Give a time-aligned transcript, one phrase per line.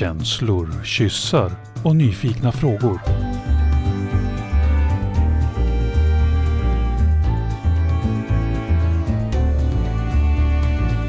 [0.00, 1.50] Känslor, kyssar
[1.84, 3.00] och nyfikna frågor.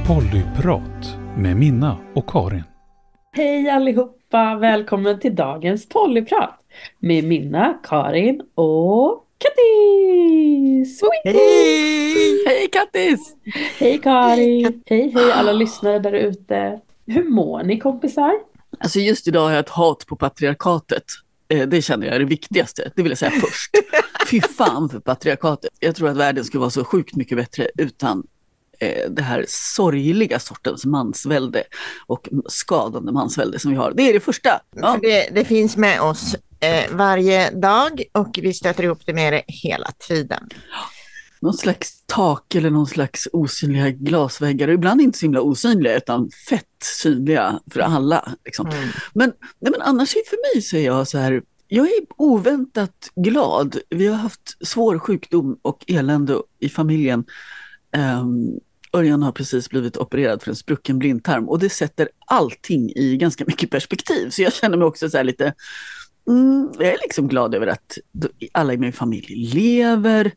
[0.07, 2.63] Pollyprat med Minna och Karin.
[3.33, 4.55] Hej allihopa!
[4.55, 6.59] Välkommen till dagens Pollyprat
[6.99, 11.01] med Minna, Karin och Kattis!
[11.23, 12.45] Hej!
[12.47, 13.35] Hej Kattis!
[13.79, 14.83] Hej Karin!
[14.85, 16.79] Hej hej alla lyssnare där ute!
[17.05, 18.50] Hur mår ni kompisar?
[18.83, 21.03] Alltså just idag har jag ett hat på patriarkatet.
[21.49, 23.71] Eh, Det känner jag är det viktigaste, det vill jag säga först.
[24.29, 25.71] Fy fan för patriarkatet.
[25.79, 28.23] Jag tror att världen skulle vara så sjukt mycket bättre utan
[28.79, 31.63] eh, det här sorgliga sortens mansvälde
[32.07, 33.93] och skadande mansvälde som vi har.
[33.95, 34.61] Det är det första.
[34.75, 34.97] Ja.
[35.01, 39.43] Det, det finns med oss eh, varje dag och vi stöter ihop det med det
[39.47, 40.49] hela tiden.
[41.41, 44.67] Någon slags tak eller någon slags osynliga glasväggar.
[44.67, 48.35] Och ibland inte så himla osynliga utan fett synliga för alla.
[48.45, 48.67] Liksom.
[48.67, 48.89] Mm.
[49.13, 53.77] Men, nej, men annars för mig så är jag så här, jag är oväntat glad.
[53.89, 57.25] Vi har haft svår sjukdom och elände i familjen.
[58.21, 58.59] Um,
[58.93, 63.45] Örjan har precis blivit opererad för en sprucken blindtarm och det sätter allting i ganska
[63.47, 64.29] mycket perspektiv.
[64.29, 65.53] Så jag känner mig också så lite,
[66.27, 67.97] mm, jag är liksom glad över att
[68.51, 70.31] alla i min familj lever,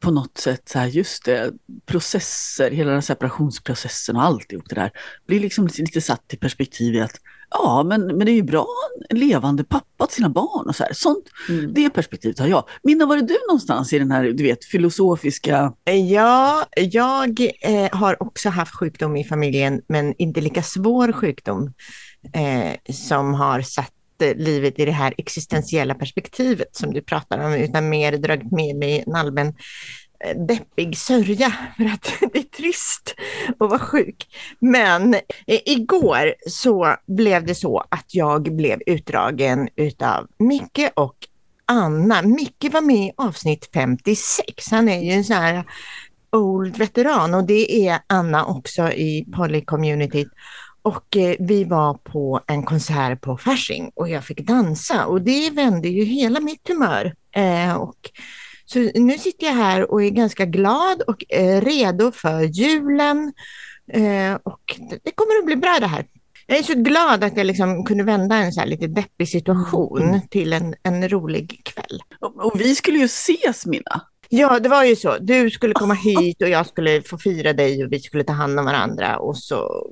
[0.00, 1.52] på något sätt, så här, just det,
[1.86, 4.90] processer, hela den separationsprocessen och alltihop det där,
[5.26, 8.42] blir liksom lite, lite satt i perspektiv i att ja, men, men det är ju
[8.42, 8.66] bra
[9.10, 10.92] en levande pappa till sina barn och så här.
[10.92, 11.74] Sånt, Mm.
[11.74, 12.64] det perspektivet har jag.
[12.82, 15.72] Minna, var är du någonstans i den här, du vet, filosofiska...
[15.84, 21.72] Ja, jag eh, har också haft sjukdom i familjen, men inte lika svår sjukdom
[22.32, 27.88] eh, som har satt livet i det här existentiella perspektivet som du pratar om, utan
[27.88, 29.54] mer dragit med mig en allmän
[30.24, 33.14] eh, deppig sörja för att det är trist
[33.58, 34.26] att vara sjuk.
[34.58, 41.16] Men eh, igår så blev det så att jag blev utdragen utav Micke och
[41.66, 42.22] Anna.
[42.22, 44.70] Micke var med i avsnitt 56.
[44.70, 45.64] Han är ju en sån här
[46.32, 50.28] old veteran och det är Anna också i polycommunityt.
[50.82, 55.50] Och eh, vi var på en konsert på Fasching och jag fick dansa och det
[55.50, 57.14] vände ju hela mitt humör.
[57.32, 58.10] Eh, och
[58.64, 63.32] så nu sitter jag här och är ganska glad och eh, redo för julen.
[64.42, 66.06] Och det, kommer att bli bra det här.
[66.46, 70.20] Jag är så glad att jag liksom kunde vända en så här lite deppig situation
[70.30, 72.00] till en, en rolig kväll.
[72.20, 74.02] Och, och vi skulle ju ses, Minna.
[74.28, 75.18] Ja, det var ju så.
[75.20, 78.58] Du skulle komma hit och jag skulle få fira dig och vi skulle ta hand
[78.58, 79.90] om varandra och så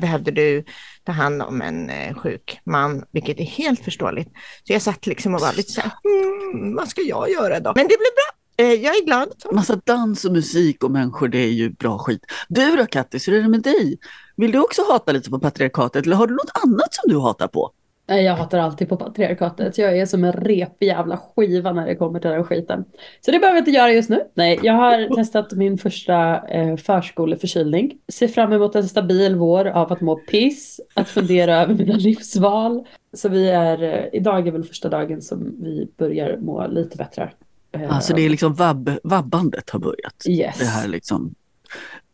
[0.00, 0.64] behövde du
[1.04, 4.28] ta hand om en eh, sjuk man, vilket är helt förståeligt.
[4.64, 7.72] Så jag satt liksom och var lite så här, mm, vad ska jag göra då?
[7.76, 8.40] Men det blev bra.
[8.66, 9.28] Eh, jag är glad.
[9.52, 12.20] Massa dans och musik och människor, det är ju bra skit.
[12.48, 13.98] Du då Kattis, hur är det med dig?
[14.36, 17.48] Vill du också hata lite på patriarkatet eller har du något annat som du hatar
[17.48, 17.72] på?
[18.10, 19.78] Nej, Jag hatar alltid på patriarkatet.
[19.78, 22.84] Jag är som en repig jävla skiva när det kommer till den skiten.
[23.20, 24.20] Så det behöver jag inte göra just nu.
[24.34, 27.92] Nej, jag har testat min första eh, förskoleförkylning.
[28.12, 32.86] Ser fram emot en stabil vår av att må piss, att fundera över mina livsval.
[33.12, 37.30] Så vi är, eh, idag är väl första dagen som vi börjar må lite bättre.
[37.72, 40.24] Eh, Alltså det är liksom vab, vabbandet har börjat.
[40.28, 40.58] Yes.
[40.58, 41.34] Det här liksom,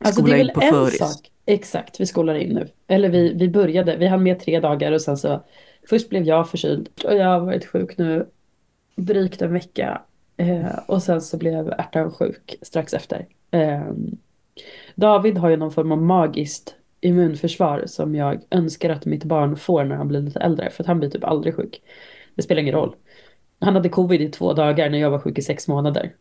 [0.04, 0.98] Alltså det är väl en föris.
[0.98, 1.30] sak.
[1.48, 2.68] Exakt, vi skolar in nu.
[2.88, 5.42] Eller vi, vi började, vi hann med tre dagar och sen så
[5.88, 8.26] först blev jag förkyld och jag har varit sjuk nu
[8.96, 10.02] drygt en vecka.
[10.36, 13.26] Eh, och sen så blev ärtan sjuk strax efter.
[13.50, 13.90] Eh,
[14.94, 19.84] David har ju någon form av magiskt immunförsvar som jag önskar att mitt barn får
[19.84, 21.82] när han blir lite äldre för att han blir typ aldrig sjuk.
[22.34, 22.96] Det spelar ingen roll.
[23.58, 26.14] Han hade covid i två dagar när jag var sjuk i sex månader.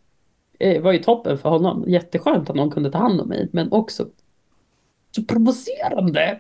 [0.59, 1.83] Eh, det var ju toppen för honom.
[1.87, 4.07] Jätteskönt att någon kunde ta hand om mig men också
[5.11, 6.39] så provocerande.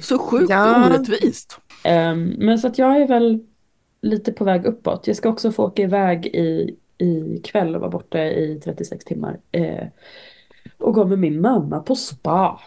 [0.00, 0.86] Så sjukt Ja.
[0.86, 1.58] orättvist.
[1.84, 3.40] Ehm, men så att jag är väl
[4.02, 5.06] lite på väg uppåt.
[5.06, 9.38] Jag ska också få åka iväg i, i kväll och vara borta i 36 timmar.
[9.52, 9.86] Eh,
[10.78, 12.60] och gå med min mamma på spa.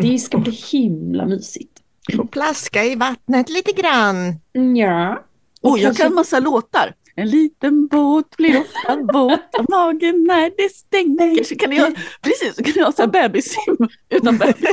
[0.00, 1.82] Det ska bli himla mysigt.
[2.18, 4.34] Och plaska i vattnet lite grann.
[4.76, 5.22] Ja.
[5.62, 6.94] Oj, Och jag kanske- kan massa låtar.
[7.18, 11.44] En liten båt blir ofta våt av magen när det stänker.
[11.44, 13.76] Så kan jag, precis, så kan jag ha så här bebissim
[14.10, 14.66] utan bebis.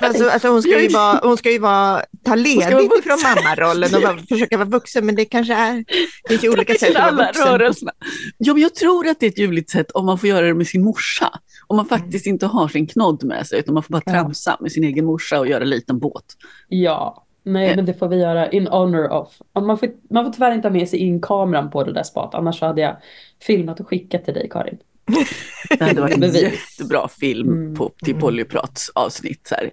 [0.00, 4.02] Alltså, alltså hon, ska ju vara, hon ska ju vara, ta ledigt från mammarollen och
[4.02, 5.84] vara, försöka vara vuxen, men det kanske är,
[6.42, 7.46] ju olika sätt att vara alla vuxen.
[7.46, 7.92] rörelserna.
[8.38, 10.54] Ja, men jag tror att det är ett ljuvligt sätt om man får göra det
[10.54, 11.40] med sin morsa.
[11.66, 14.72] Om man faktiskt inte har sin knodd med sig, utan man får bara tramsa med
[14.72, 16.24] sin egen morsa och göra en liten båt.
[16.68, 17.23] Ja.
[17.46, 19.40] Nej, men det får vi göra in honor of.
[19.54, 22.34] Man får, man får tyvärr inte ha med sig in kameran på det där spat.
[22.34, 22.96] Annars hade jag
[23.42, 24.78] filmat och skickat till dig, Karin.
[25.78, 27.74] Det hade varit en jättebra film Mm.
[27.74, 29.46] på, till Pollyprats avsnitt.
[29.48, 29.70] Så här.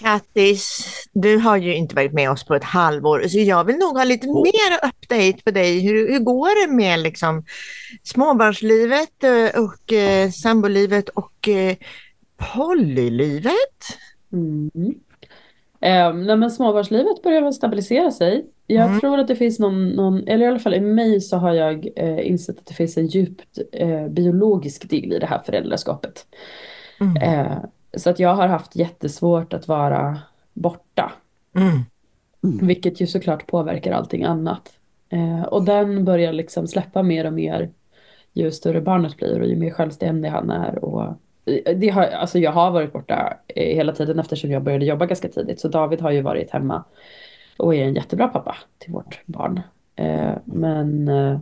[0.00, 3.96] Kattis, du har ju inte varit med oss på ett halvår, så jag vill nog
[3.96, 4.42] ha lite Oh.
[4.42, 5.80] mer update på dig.
[5.80, 7.44] Hur, hur går det med liksom,
[8.02, 11.76] småbarnslivet eh, och eh, sambolivet och eh,
[12.54, 13.98] polylivet?
[14.32, 14.70] Mm.
[15.80, 18.46] Eh, nej men småbarnslivet börjar väl stabilisera sig.
[18.66, 19.00] Jag Mm.
[19.00, 21.88] tror att det finns någon, någon, eller i alla fall i mig så har jag
[21.96, 26.26] eh, insett att det finns en djupt eh, biologisk del i det här föräldraskapet.
[27.00, 27.16] Mm.
[27.16, 27.58] Eh,
[27.96, 30.18] så att jag har haft jättesvårt att vara
[30.52, 31.12] borta.
[31.56, 32.66] Mm.
[32.66, 34.72] Vilket ju såklart påverkar allting annat.
[35.08, 37.70] Eh, och den börjar liksom släppa mer och mer
[38.32, 40.84] ju större barnet blir och ju mer självständig han är.
[40.84, 41.14] Och
[41.76, 45.28] det har, alltså jag har varit borta eh, hela tiden eftersom jag började jobba ganska
[45.28, 45.60] tidigt.
[45.60, 46.84] Så David har ju varit hemma
[47.56, 49.60] och är en jättebra pappa till vårt barn.
[49.96, 51.40] Eh, men, eh,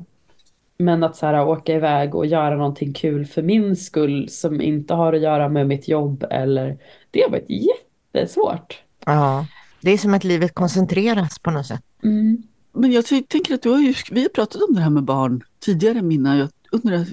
[0.78, 4.94] men att så här, åka iväg och göra någonting kul för min skull som inte
[4.94, 6.78] har att göra med mitt jobb eller
[7.10, 8.82] det har varit jättesvårt.
[9.06, 9.46] Ja,
[9.80, 11.82] det är som att livet koncentreras på något sätt.
[12.02, 12.42] Mm.
[12.72, 15.42] Men jag tänker att du har ju, vi har pratat om det här med barn
[15.60, 16.38] tidigare Minna.
[16.38, 17.06] Jag, undrar,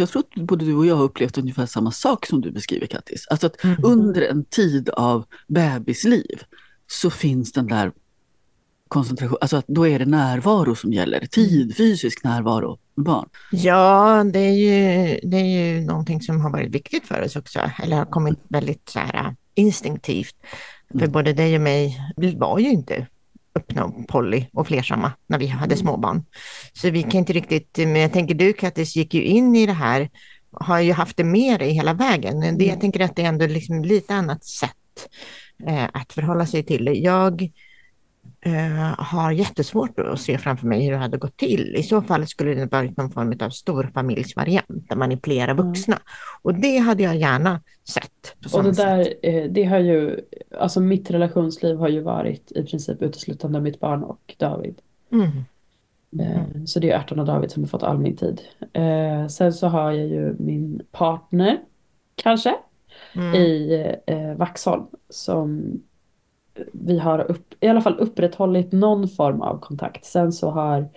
[0.00, 2.86] jag tror att både du och jag har upplevt ungefär samma sak som du beskriver
[2.86, 3.26] Kattis.
[3.30, 3.76] Alltså att Mm.
[3.84, 6.42] under en tid av bebisliv
[6.86, 7.92] så finns den där
[8.88, 11.26] koncentration, alltså att då är det närvaro som gäller.
[11.26, 13.28] Tid, fysisk närvaro med barn.
[13.52, 15.44] Ja, det är, ju, det är
[15.74, 19.36] ju någonting som har varit viktigt för oss också, eller har kommit väldigt så här,
[19.54, 20.34] instinktivt.
[20.92, 21.12] För Mm.
[21.12, 23.06] både dig och mig, vi var ju inte
[23.54, 26.24] öppna och poly och flersamma när vi hade småbarn.
[26.72, 29.72] Så vi kan inte riktigt, men jag tänker du Kattis gick ju in i det
[29.72, 30.10] här,
[30.52, 32.40] har ju haft det med dig hela vägen.
[32.40, 32.68] Det, Mm.
[32.68, 35.08] jag tänker att det är ändå liksom lite annat sätt
[35.66, 36.94] eh, att förhålla sig till det.
[36.94, 37.50] Jag
[38.44, 41.76] eh, har jättesvårt att se framför mig hur det hade gått till.
[41.76, 45.66] I så fall skulle det varit någon form av storfamiljsvariant där man är flera Mm.
[45.66, 45.98] vuxna.
[46.42, 48.36] Och det hade jag gärna sett.
[48.54, 50.20] Och det där, eh, det har ju,
[50.58, 54.74] alltså mitt relationsliv har ju varit i princip uteslutande mitt barn och David.
[55.12, 55.26] Mm.
[56.20, 58.40] Eh, Så det är Erton och David som har fått all min tid.
[58.72, 61.60] Eh, Sen så har jag ju min partner,
[62.14, 62.54] kanske,
[63.14, 63.34] Mm.
[63.34, 63.72] i
[64.06, 65.80] eh, Vaxholm som
[66.72, 70.04] vi har upp, i alla fall upprätthållit någon form av kontakt.
[70.04, 70.88] Sen så har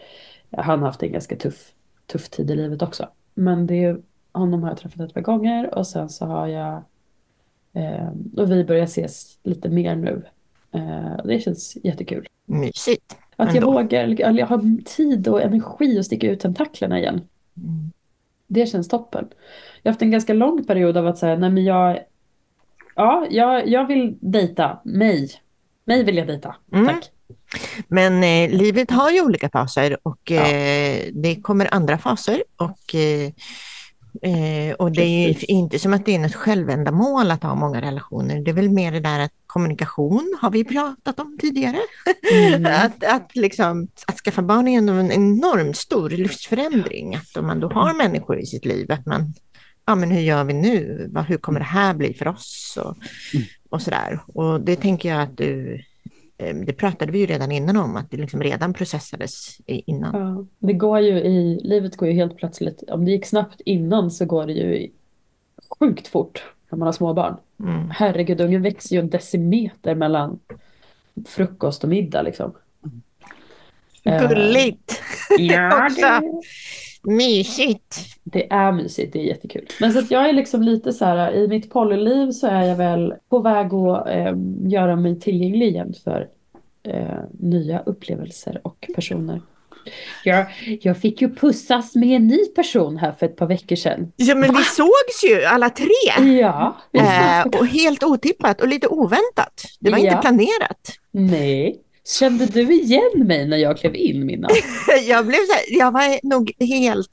[0.52, 1.72] han haft en ganska tuff,
[2.08, 3.08] tuff tid i livet också.
[3.34, 3.98] Men det,
[4.32, 6.84] honom har jag träffat ett par gånger och sen så har jag
[7.74, 8.08] eh,
[8.38, 10.24] och vi börjar ses lite mer nu.
[10.72, 12.28] Eh, det känns jättekul.
[12.46, 13.18] Mysigt.
[13.36, 13.72] Att jag Ändå.
[13.72, 17.22] vågar, eller jag har tid och energi att sticka ut tentaklerna igen.
[17.58, 17.92] Mm.
[18.48, 19.28] Det känns toppen.
[19.82, 22.00] Jag har haft en ganska lång period av att säga, nej men jag,
[22.96, 25.30] ja, jag, jag vill dejta mig.
[25.86, 26.86] Mig vill jag dejta, Mm.
[26.88, 27.04] tack.
[27.88, 30.42] Men eh, livet har ju olika faser och Ja.
[30.48, 32.44] eh, det kommer andra faser.
[32.58, 33.32] Och, eh,
[34.32, 38.42] eh, och det är inte som att det är något självändamål att ha många relationer.
[38.42, 41.78] Det är väl mer det där att kommunikation har vi pratat om tidigare.
[42.34, 42.66] Mm.
[42.86, 47.16] Att, att, liksom, att skaffa barn är ändå en enormt stor livsförändring.
[47.16, 49.34] Att om man då har människor i sitt liv, att man,
[49.86, 51.10] ja men hur gör vi nu?
[51.28, 52.78] Hur kommer det här bli för oss?
[52.82, 52.96] Och,
[53.76, 54.20] och sådär.
[54.28, 55.82] Och det tänker jag att du,
[56.38, 60.16] eh, det pratade vi ju redan innan om, att det liksom redan processades innan.
[60.16, 64.12] Ja, det går ju i, livet går ju helt plötsligt, om det gick snabbt innan
[64.12, 64.90] så går det ju
[65.80, 67.38] sjukt fort när man har småbarn.
[67.60, 67.90] Mm.
[67.90, 70.40] Herregud, ungen växer ju en decimeter mellan
[71.26, 72.54] frukost och middag liksom.
[74.04, 75.02] Eh, Gulligt!
[75.40, 76.02] Ja, Också.
[76.02, 76.42] det,
[77.08, 77.98] Mysigt!
[78.24, 79.66] det är mysigt, det är jättekul.
[79.80, 82.76] Men så att jag är liksom lite så här, i mitt polyliv så är jag
[82.76, 84.34] väl på väg att eh,
[84.68, 86.28] göra mig tillgänglig igen för
[86.84, 89.42] eh, nya upplevelser och personer.
[90.24, 90.46] Jag,
[90.82, 94.12] jag fick ju pussas med en ny person här för ett par veckor sedan.
[94.16, 96.26] Ja men vi sågs ju alla tre!
[96.40, 99.64] Ja, Eh, och helt otippat och lite oväntat.
[99.80, 100.04] Det var Ja.
[100.08, 100.92] inte planerat.
[101.12, 101.82] Nej.
[102.08, 104.48] Kände du igen mig när jag klev in Minna?
[105.08, 107.10] Jag, blev här, jag var nog helt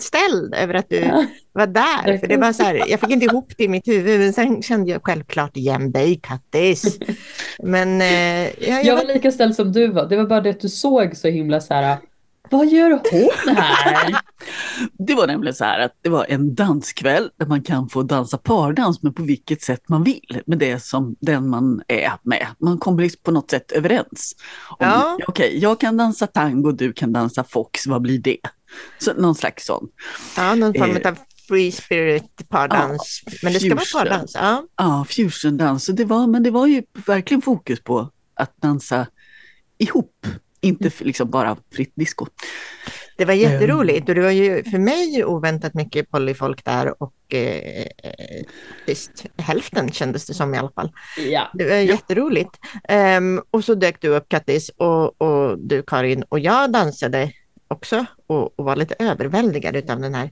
[0.00, 1.24] ställd över att du Ja.
[1.52, 2.18] var där.
[2.18, 4.62] För det var så här, jag fick inte ihop det i mitt huvud, men sen
[4.62, 6.98] kände jag självklart igen dig, Kattis.
[7.62, 10.08] Men eh, jag, Jag jag, var lika ställd som du var.
[10.08, 11.96] Det var bara det att du såg så himla så här.
[12.50, 14.16] Vad gör hon här?
[14.98, 18.38] Det var nämligen så här att det var en danskväll där man kan få dansa
[18.38, 22.46] pardans men på vilket sätt man vill med det som den man är med.
[22.58, 24.36] Man kommer liksom på något sätt överens.
[24.78, 25.18] Ja.
[25.26, 28.40] Okej, jag kan dansa tango, du kan dansa fox, vad blir det?
[28.98, 29.88] Så någon slags sån.
[30.36, 33.22] ja, någon form eh, av free spirit pardans.
[33.42, 34.32] men det ska vara pardans.
[34.34, 34.64] Ja.
[34.76, 35.86] Ja, fusiondans.
[35.86, 39.06] Det var, men det var ju verkligen fokus på att dansa
[39.78, 40.26] ihop,
[40.60, 42.26] inte liksom bara fritt disco.
[43.16, 47.86] Det var jätteroligt och det var ju för mig oväntat mycket polyfolk där och eh,
[48.86, 50.92] visst, hälften kändes det som i alla fall.
[51.30, 51.50] Ja.
[51.54, 52.50] Det var jätteroligt.
[53.18, 57.32] Um, och så dök du upp Kattis och, och du Karin och jag dansade
[57.68, 60.30] också och, och var lite överväldigad av den här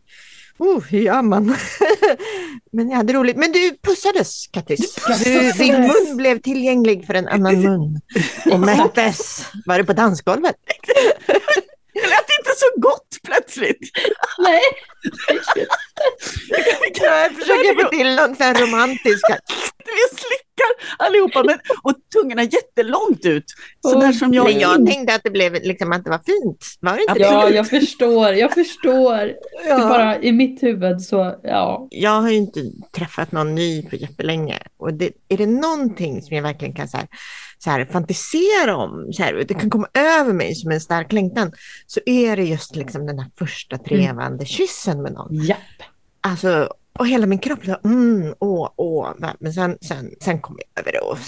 [0.58, 1.46] Oh, gör man?
[2.72, 3.36] Men jag hade roligt.
[3.36, 4.94] Men du pussades, Kattis.
[5.24, 8.00] Du, din mun blev tillgänglig för en annan mun
[8.52, 9.46] och mättes.
[9.66, 10.56] Var det på dansgolvet?
[12.56, 13.80] Så gott plötsligt.
[14.38, 14.60] Nej.
[17.00, 19.38] Jag försöker få till någon sån här romantiska.
[19.84, 23.44] Vi slickar allihopa men, och tungorna jättelångt ut.
[23.82, 24.44] Sådär Åh, som jag.
[24.44, 26.66] Men jag tänkte att det blev liksom att det var fint.
[26.80, 27.20] Var det inte det?
[27.20, 28.32] Ja, jag förstår.
[28.32, 29.16] Jag förstår.
[29.16, 29.36] Det
[29.68, 29.88] Ja.
[29.88, 31.86] bara i mitt huvud så, ja.
[31.90, 32.60] Jag har ju inte
[32.96, 34.58] träffat någon ny på jättelänge.
[34.78, 37.06] Och det, är det någonting som jag verkligen kan så här,
[37.66, 41.52] så här, fantisera om, här, det kan komma över mig som en stark längtan,
[41.86, 45.34] så är det just liksom den här första trevande kyssen med någon.
[45.34, 45.58] Japp.
[46.20, 46.68] Alltså,
[46.98, 49.12] och hela min kropp, så, mm, åh, åh.
[49.40, 51.18] Men sen, sen, sen kommer jag över det och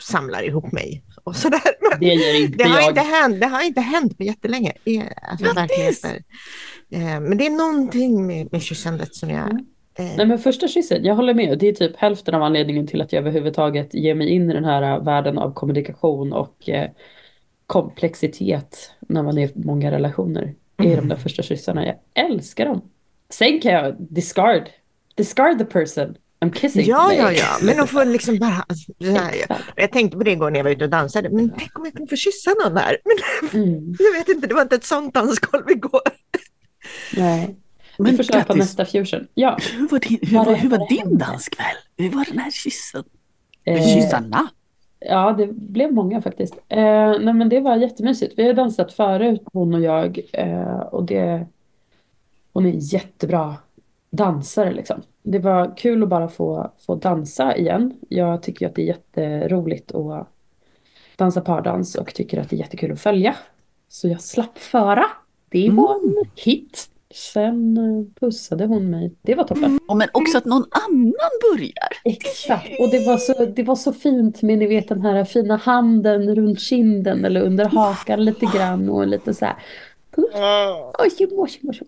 [0.00, 1.04] samlar ihop mig.
[1.24, 1.60] Och sådär.
[1.90, 2.88] Men Det gör inte det, har jag.
[2.88, 4.72] inte hänt, det har inte hänt på jättelänge.
[5.30, 6.04] Alltså, Grattis!
[6.04, 6.20] Eh,
[7.20, 9.50] Men det är någonting med, med kyssandet som jag...
[9.50, 9.66] Mm.
[9.98, 11.58] Eh, Nej men första kyssen, jag håller med.
[11.58, 14.64] Det är typ hälften av anledningen till att jag överhuvudtaget ger mig in i den
[14.64, 16.90] här världen av kommunikation och eh,
[17.66, 20.54] komplexitet när man är i många relationer.
[20.76, 21.86] Det är de där första kyssarna.
[21.86, 22.90] Jag älskar dem.
[23.30, 24.68] Sen kan jag discard,
[25.14, 26.86] discard the person I'm kissing.
[26.86, 27.56] ja, ja, ja.
[27.62, 28.64] Men att få liksom bara...
[28.98, 31.30] jag, jag tänkte på det igår när jag var ute och dansade.
[31.30, 32.98] Men tänk om jag kunde få kyssa någon här.
[33.04, 36.00] Men Mm, jag vet inte, det var inte ett sånt dansgolv igår.
[37.16, 37.56] nej.
[37.98, 38.56] Vi Men får köra på grattis.
[38.78, 39.26] nästa fusion.
[39.34, 39.58] Ja.
[39.78, 41.76] Hur var din, hur var, det- hur var din danskväll?
[41.96, 43.04] Hur var den här kyssen?
[43.64, 44.48] Eh, Kyssarna?
[45.00, 46.54] Ja, det blev många faktiskt.
[46.68, 46.78] Eh,
[47.20, 48.34] nej, men det var jättemysigt.
[48.36, 50.20] Vi har dansat förut, hon och jag.
[50.32, 51.46] Eh, och det,
[52.52, 53.54] hon är jättebra
[54.10, 55.02] dansare liksom.
[55.22, 57.94] Det var kul att bara få, få dansa igen.
[58.08, 60.28] Jag tycker att det är jätteroligt att
[61.16, 63.36] dansa pardans och tycker att det är jättekul att följa.
[63.88, 65.04] Så jag slapp föra.
[65.48, 66.88] Det var en hit.
[67.14, 69.12] Sen eh, pussade hon mig.
[69.22, 69.80] Det var toppen.
[69.88, 71.88] Och men också att någon annan börjar.
[72.04, 75.56] Exakt, och det var, så, det var så fint med ni vet den här fina
[75.56, 79.56] handen runt kinden eller under hakan lite grann och lite så här.
[80.98, 81.10] Oj.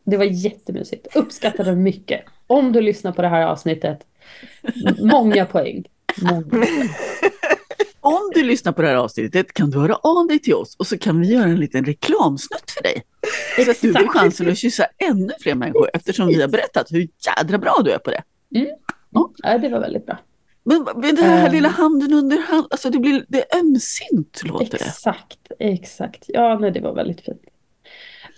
[0.04, 2.25] Det var jättemysigt, uppskattade mycket.
[2.47, 4.06] Om du lyssnar på det här avsnittet,
[4.99, 5.85] många poäng.
[6.23, 6.66] Många.
[8.00, 10.87] Om du lyssnar på det här avsnittet kan du höra av dig till oss och
[10.87, 13.02] så kan vi göra en liten reklamsnutt för dig.
[13.64, 17.09] Så att du får chansen att kyssa ännu fler människor eftersom vi har berättat hur
[17.38, 18.23] jädra bra du är på det.
[19.42, 20.18] Ja, det var väldigt bra.
[20.64, 21.54] Men men den här Ehm.
[21.54, 24.85] lilla handen under handen, alltså det blir det är ömsint låter det.
[24.85, 26.25] Exakt, exakt.
[26.28, 27.42] Ja, nej, det var väldigt fint.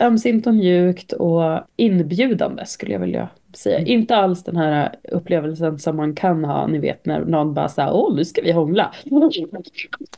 [0.01, 1.43] Ömsint och mjukt och
[1.77, 3.29] inbjudande skulle jag vilja
[3.59, 3.79] säga.
[3.79, 7.93] Inte alls den här upplevelsen som man kan ha, ni vet när någon bara säger
[7.93, 8.95] åh nu ska vi hångla.
[9.05, 9.31] Någon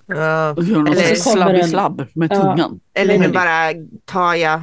[0.06, 2.40] Eller- slabb i slabb med Ja.
[2.40, 2.80] tungan.
[2.94, 3.72] Eller nu bara
[4.04, 4.62] tar jag,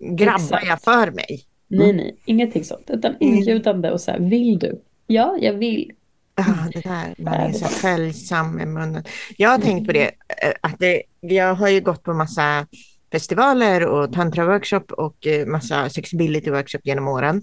[0.00, 0.66] grabbar Exakt.
[0.68, 1.42] jag för mig.
[1.68, 2.90] Nej, nej, ingenting sånt.
[2.90, 4.80] Utan inbjudande och så här, vill du?
[5.06, 5.90] Ja, jag vill.
[6.36, 9.04] Ja, det där, man är så följsam med munnen.
[9.36, 12.66] Jag har tänkt på det, eh, att det, jag har ju gått på massa
[13.12, 17.42] festivaler och tantra-workshop och eh, massa sexability-workshop genom åren.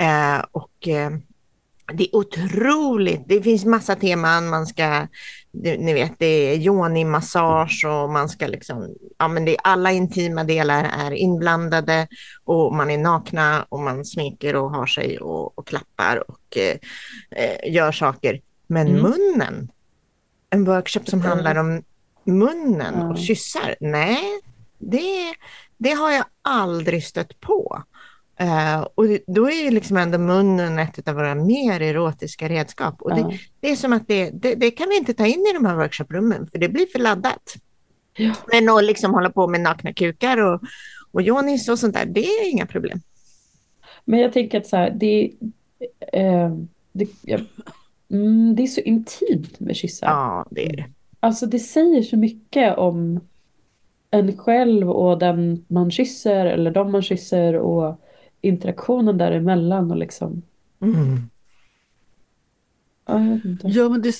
[0.00, 1.10] Eh, och eh,
[1.92, 5.06] det är otroligt, det finns massa teman, man ska,
[5.52, 10.44] ni vet, det är yoni-massage och man ska liksom, ja men det är alla intima
[10.44, 12.06] delar är inblandade
[12.44, 16.76] och man är nakna och man smeker och har sig och, och klappar och eh,
[17.44, 18.40] eh, gör saker.
[18.66, 19.02] Men Mm.
[19.02, 19.70] munnen,
[20.50, 21.30] en workshop som Mm.
[21.30, 21.82] handlar om
[22.24, 24.40] munnen och kyssar, nej,
[24.78, 25.34] det,
[25.78, 27.82] det har jag aldrig stött på.
[28.40, 33.02] Eh, och då är ju liksom ändå munnen ett av våra mer erotiska redskap.
[33.02, 33.32] Och det, Ja.
[33.60, 35.76] det är som att det, det, det kan vi inte ta in i de här
[35.76, 37.54] workshoprummen, för det blir för laddat.
[38.16, 38.34] Ja.
[38.52, 40.60] Men att liksom hålla på med nakna kukar och,
[41.12, 43.00] och yonis och sånt där, det är inga problem.
[44.04, 45.32] Men jag tänker att så här, det,
[46.12, 46.50] eh,
[46.92, 47.40] det, jag,
[48.10, 50.06] mm, det är så intimt med kyssar.
[50.06, 50.84] Ja, det är det.
[51.20, 53.20] Alltså det säger så mycket om
[54.10, 58.00] en själv och den man kysser eller de man kysser och
[58.40, 60.42] interaktionen däremellan och liksom.
[60.80, 61.30] Mm.
[63.62, 64.14] Ja, men det,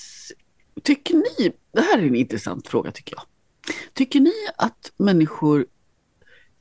[0.83, 3.23] tycker ni, det här är en intressant fråga tycker jag.
[3.95, 5.67] Tycker ni att människor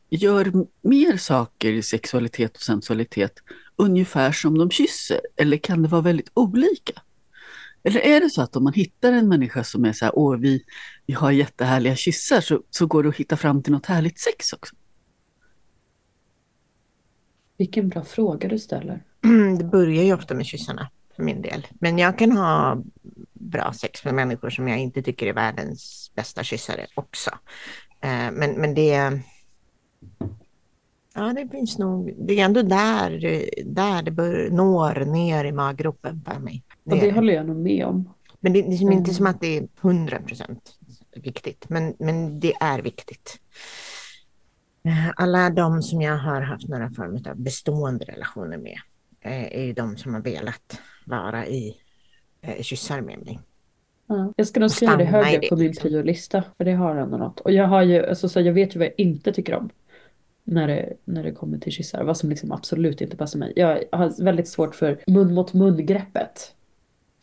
[0.09, 0.51] gör
[0.81, 3.33] mer saker i sexualitet och sensualitet
[3.75, 5.19] ungefär som de kysser?
[5.35, 7.01] Eller kan det vara väldigt olika?
[7.83, 10.37] Eller är det så att om man hittar en människa som är så här, åh
[10.37, 10.63] vi,
[11.05, 14.53] vi har jättehärliga kyssar så, så går det att hitta fram till något härligt sex
[14.53, 14.75] också?
[17.59, 19.03] Vilken bra fråga du ställer.
[19.57, 21.67] Det börjar ju ofta med kyssarna för min del.
[21.79, 22.77] Men jag kan ha
[23.33, 27.29] bra sex med människor som jag inte tycker är världens bästa kyssare också.
[28.01, 29.21] Eh, men, men det...
[31.13, 32.13] Ja, det finns nog...
[32.17, 33.09] Det är ändå där,
[33.65, 36.63] där det bör, når ner i maggropen för mig.
[36.83, 38.13] Och det håller jag nog med om.
[38.39, 39.15] Men det är liksom inte Mm.
[39.15, 40.77] som att det är 100 procent
[41.15, 43.39] viktigt, men, men det är viktigt.
[44.89, 48.77] Eh, Alla de som jag har haft några form av bestående relationer med
[49.21, 51.77] eh, är ju de som har velat vara i
[52.41, 53.39] eh, kyssar med mig.
[54.07, 54.33] Ja.
[54.35, 55.89] Jag ska nog skriva det högre på min liksom.
[55.89, 56.43] priolista.
[56.57, 57.39] För det har ändå något.
[57.39, 59.69] Och jag har ju, alltså, så jag vet ju vad jag inte tycker om.
[60.43, 62.03] När det, när det kommer till kyssar.
[62.03, 63.53] Vad som liksom absolut inte passar mig.
[63.55, 66.55] Jag har väldigt svårt för mun mot mun greppet.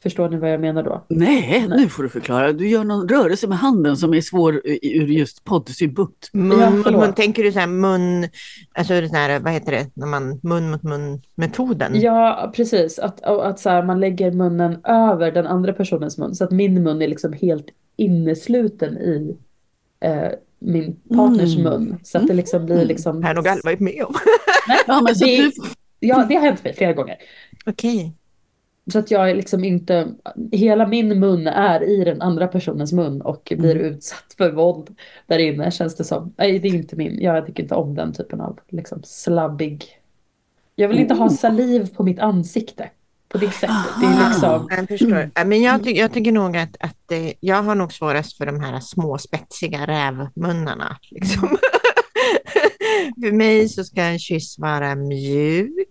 [0.06, 1.04] Förstår ni vad jag menar då?
[1.08, 1.78] Nej, Nej.
[1.78, 2.52] nu får du förklara.
[2.52, 6.30] Du gör någon rörelse med handen som är svår i- ur just poddsynpunkt.
[6.32, 8.28] Mun, Ja, mun, tänker du så här mun,
[8.74, 12.00] alltså det här, vad heter det, när man mun mot mun metoden?
[12.00, 12.98] Ja, precis.
[12.98, 16.34] Att, att så här, man lägger munnen över den andra personens mun.
[16.34, 19.36] Så att min mun är liksom helt innesluten i
[20.00, 21.72] eh, min partners Mm.
[21.72, 21.96] mun.
[22.02, 23.22] Så att det liksom blir liksom...
[23.22, 24.14] Har jag nog aldrig varit med om.
[24.68, 25.50] Nej, Ja, men så det, du,
[26.00, 27.16] ja, det har hänt mig flera gånger.
[27.66, 28.12] Okej.
[28.92, 30.08] Så att jag är liksom inte,
[30.52, 33.86] hela min mun är i den andra personens mun och blir Mm.
[33.86, 34.94] utsatt för våld
[35.26, 36.34] där inne känns det som.
[36.36, 39.84] Nej, det är inte min, jag tycker inte om den typen av liksom slabbig.
[40.74, 41.34] Jag vill inte ha Oh.
[41.34, 42.90] saliv på mitt ansikte
[43.28, 43.76] på det sättet.
[44.00, 44.28] Det är Aha.
[44.28, 45.30] liksom, Jag förstår.
[45.34, 48.46] Ja, Men jag, ty jag tycker nog att, att eh, jag har nog svårast för
[48.46, 50.96] de här små spetsiga rävmunnarna.
[51.10, 51.48] Liksom.
[53.22, 55.88] för mig så ska en kyss vara mjuk.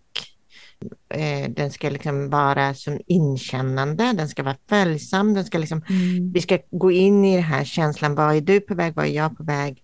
[1.10, 6.32] Eh, den ska liksom vara som inkännande, den ska vara följsam, den ska liksom, mm,
[6.34, 9.10] vi ska gå in i den här känslan, vad är du på väg, vad är
[9.10, 9.84] jag på väg?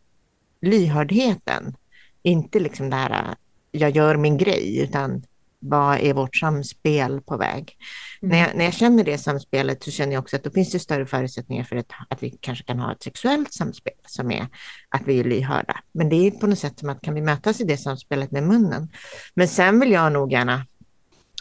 [0.61, 1.75] Lyhördheten,
[2.23, 3.35] inte liksom det här,
[3.71, 5.23] jag gör min grej, utan
[5.61, 7.77] vad är vårt samspel på väg?
[8.21, 10.79] När, jag, när jag känner det samspelet så känner jag också att då finns det
[10.79, 14.47] större förutsättningar för ett, att vi kanske kan ha ett sexuellt samspel som är
[14.89, 15.79] att vi är lyhörda.
[15.91, 18.43] Men det är på något sätt som att kan vi mötas i det samspelet med
[18.43, 18.89] munnen?
[19.33, 20.65] Men sen vill jag nog gärna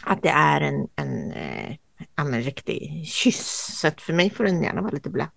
[0.03, 1.75] att det är en, en, eh,
[2.15, 3.77] ja, men riktig kyss.
[3.81, 5.29] Så att för mig får den gärna vara lite blöt.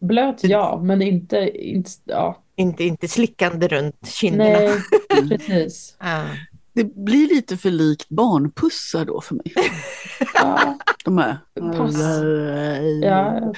[0.00, 2.42] blöt ja, men inte, inte ja.
[2.56, 4.58] Inte, inte slickande runt kinderna.
[4.58, 5.96] Nej, precis.
[6.00, 6.24] Ja.
[6.72, 9.52] det blir lite för likt barnpussar då för mig.
[10.34, 11.38] Ja, De här.
[11.76, 11.96] Pass.
[13.02, 13.52] ja,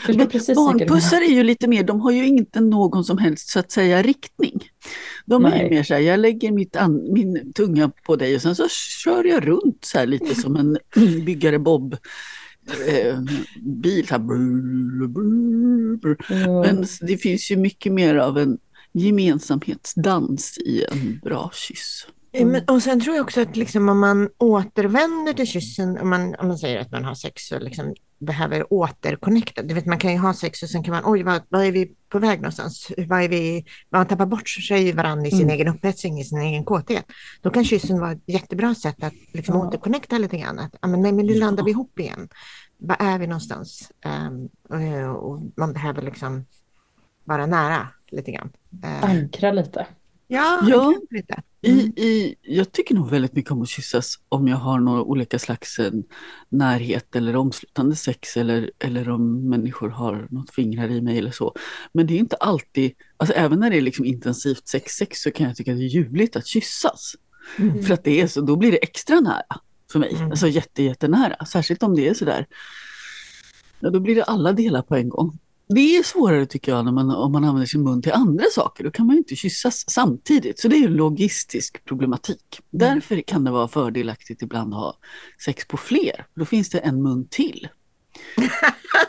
[0.55, 4.03] barnpussar är ju lite mer, de har ju inte någon som helst så att säga
[4.03, 4.61] riktning.
[5.31, 5.71] De är Nej.
[5.71, 8.69] mer så här, jag lägger mitt an, min tunga på dig och sen så
[9.05, 10.79] kör jag runt så här lite som en
[11.25, 11.97] byggare Bob.
[12.89, 13.21] Eh,
[13.63, 16.17] bil, här, brr, brr, brr.
[16.29, 16.63] Ja.
[16.63, 18.59] Men det finns ju mycket mer av en
[18.93, 22.07] gemensamhetsdans i en bra kyss.
[22.33, 26.35] Men, och sen tror jag också att liksom om man återvänder till kyssen, om man,
[26.35, 29.63] om man säger att man har sex och liksom behöver återconnecta.
[29.63, 31.73] Du vet, man kan ju ha sex och sen kan man, oj, vad, vad är
[31.73, 32.93] vi på väg någonstans?
[33.09, 35.55] Vad är vi, man tappar bort sig varandra i sin Mm.
[35.55, 37.05] egen upphetsning, i sin egen kåthet.
[37.43, 39.67] Då kan kyssen vara ett jättebra sätt att liksom Ja.
[39.69, 40.59] återconnecta lite grann.
[40.59, 41.41] Att, men, nej, men nu Ja.
[41.47, 42.29] landar vi ihop igen.
[42.79, 43.93] Var är vi någonstans?
[44.05, 46.47] Ehm, och, och man behöver liksom
[47.25, 48.51] vara nära lite grann.
[48.85, 49.87] Ehm, Ankra lite.
[50.31, 50.95] Ja, Ja.
[51.11, 51.43] lite.
[51.63, 51.87] I, Mm.
[51.97, 55.79] i, jag tycker nog väldigt mycket om att kyssas om jag har några olika slags
[55.79, 55.93] eh,
[56.49, 61.55] närhet eller omslutande sex eller, eller om människor har något fingrar i mig eller så.
[61.93, 65.31] Men det är inte alltid, alltså även när det är liksom intensivt sex, sex så
[65.31, 67.15] kan jag tycka att det är ljuvligt att kyssas.
[67.59, 67.83] Mm.
[67.83, 69.61] För att det är så, då blir det extra nära
[69.93, 70.15] för mig.
[70.15, 70.31] Mm.
[70.31, 71.45] Alltså jätte, jättenära.
[71.47, 72.47] Särskilt om det är sådär.
[73.81, 75.39] Ja, då blir det alla delar på en gång.
[75.75, 78.85] Det är svårare tycker jag när man, om man använder sin mun till andra saker.
[78.85, 80.59] Då kan man ju inte kyssas samtidigt.
[80.61, 82.61] Så det är en logistisk problematik.
[82.71, 84.99] Därför kan det vara fördelaktigt ibland att ha
[85.45, 86.27] sex på fler.
[86.37, 87.69] Då finns det en mun till.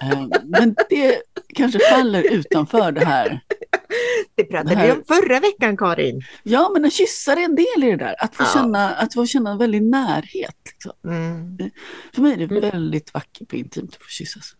[0.01, 1.21] Eh, Men det
[1.55, 3.39] kanske faller utanför det här.
[4.35, 6.21] Det pratade Det vi om förra veckan, Karin.
[6.43, 8.15] Ja, men en kyssar är en del i det där.
[8.23, 8.49] Att få, Ja.
[8.53, 10.55] känna, att få känna en väldig närhet.
[10.65, 10.91] Liksom.
[11.11, 11.57] Mm.
[12.15, 12.61] För mig är det Mm.
[12.71, 14.51] väldigt vackert och intimt att få kyssas.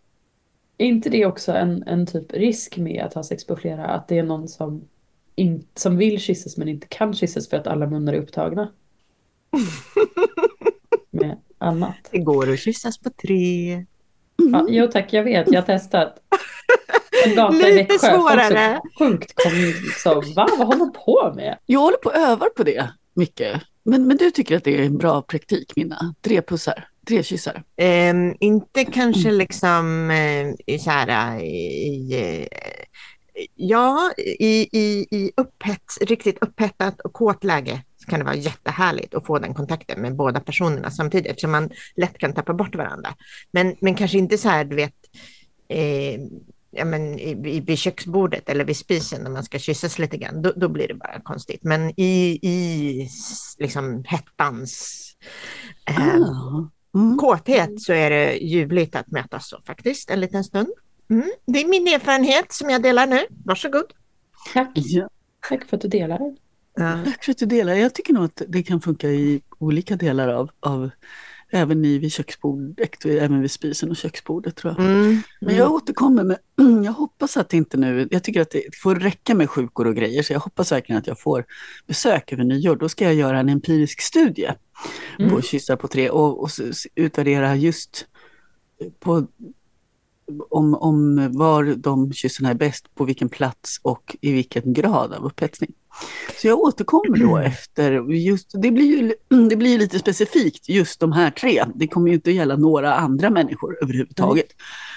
[0.82, 3.86] Är inte det också en, en typ risk med att ha sex på flera?
[3.86, 4.88] Att det är någon som,
[5.34, 8.72] in, som vill kyssas men inte kan kyssas för att alla munnar är upptagna?
[11.10, 11.94] Med annat.
[12.10, 13.72] Det går att kyssas på tre.
[14.36, 16.18] Ja, jo tack, jag vet, jag har testat.
[17.26, 18.08] En gata i Lite Växjö.
[18.10, 18.80] folk svårare.
[18.98, 20.48] Sjukt kom liksom, va?
[20.58, 21.58] Vad håller du på med?
[21.66, 23.62] Jag håller på och övar på det mycket.
[23.82, 26.14] Men, men du tycker att det är en bra praktik, Minna?
[26.20, 27.62] Tre pussar, tre kyssar.
[27.76, 32.46] Ehm, inte kanske liksom eh, så här i, i eh,
[33.54, 39.14] Ja, i, i, i upphets, riktigt upphettat och kåt läge så kan det vara jättehärligt
[39.14, 43.14] att få den kontakten med båda personerna samtidigt eftersom man lätt kan tappa bort varandra.
[43.50, 44.94] Men, men kanske inte så här, du vet,
[45.68, 46.20] eh,
[46.70, 50.52] ja, men i, vid köksbordet eller vid spisen när man ska kyssas lite grann, då,
[50.56, 51.62] då blir det bara konstigt.
[51.62, 53.08] Men i, i
[53.58, 55.02] liksom hettans
[55.88, 56.70] eh, Ah.
[56.94, 57.16] Mm.
[57.18, 60.68] kåthet så är det ljuvligt att mötas så faktiskt en liten stund.
[61.10, 61.30] Mm.
[61.46, 63.20] Det är min erfarenhet som jag delar nu.
[63.44, 63.84] Varsågod.
[64.54, 64.70] Tack.
[64.74, 65.08] Ja,
[65.48, 66.18] Tack för att du delar.
[66.74, 66.98] Ja.
[67.04, 67.74] tack för att du delar.
[67.74, 70.90] Jag tycker nog att det kan funka i olika delar av, av
[71.52, 74.86] även i vid köksbordet, även vid spisen och köksbordet tror jag.
[74.86, 75.22] Mm.
[75.40, 76.38] Men jag återkommer med,
[76.84, 79.96] jag hoppas att det inte nu, jag tycker att det får räcka med sjukor och
[79.96, 81.44] grejer, så jag hoppas verkligen att jag får
[81.86, 82.76] besök över nyår.
[82.76, 84.50] Då ska jag göra en empirisk studie
[85.18, 85.30] Mm.
[85.30, 86.50] på kyssar på tre och, och
[86.94, 88.06] utvärdera just
[89.00, 89.26] på
[90.50, 95.24] om, om var de kyssarna är bäst, på vilken plats och i vilken grad av
[95.24, 95.72] upphetsning.
[96.40, 99.14] Så jag återkommer då efter, just, det blir ju
[99.48, 101.64] det blir lite specifikt just de här tre.
[101.74, 104.46] Det kommer ju inte att gälla några andra människor överhuvudtaget.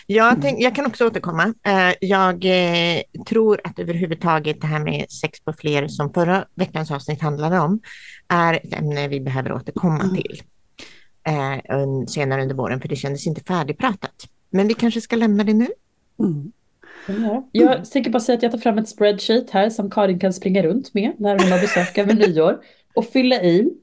[0.08, 1.54] Jag, tänk, jag kan också återkomma.
[1.64, 6.92] Eh, jag eh, tror att överhuvudtaget det här med sex på fler som förra veckans
[6.92, 7.80] avsnitt handlade om
[8.28, 10.16] är ett ämne vi behöver återkomma Mm.
[10.16, 10.44] till
[11.28, 14.28] eh, senare under våren för det kändes inte färdigpratat.
[14.50, 15.68] Men vi kanske ska lämna det nu.
[16.20, 16.52] Mm.
[17.08, 17.50] Ja.
[17.52, 20.64] Jag tänker bara säga att jag tar fram ett spreadsheet här som Karin kan springa
[20.64, 22.60] runt med när hon har besök över nyår
[22.94, 23.74] och fylla i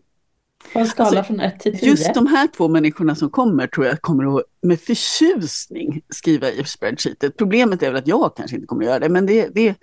[0.72, 1.88] på en skala Alltså, från 1 till 10.
[1.88, 6.64] Just de här två människorna som kommer tror jag kommer att med förtjusning skriva i
[6.64, 7.37] spreadsheetet.
[7.37, 9.75] Problemet är väl att jag kanske inte kommer att göra det, men det, det,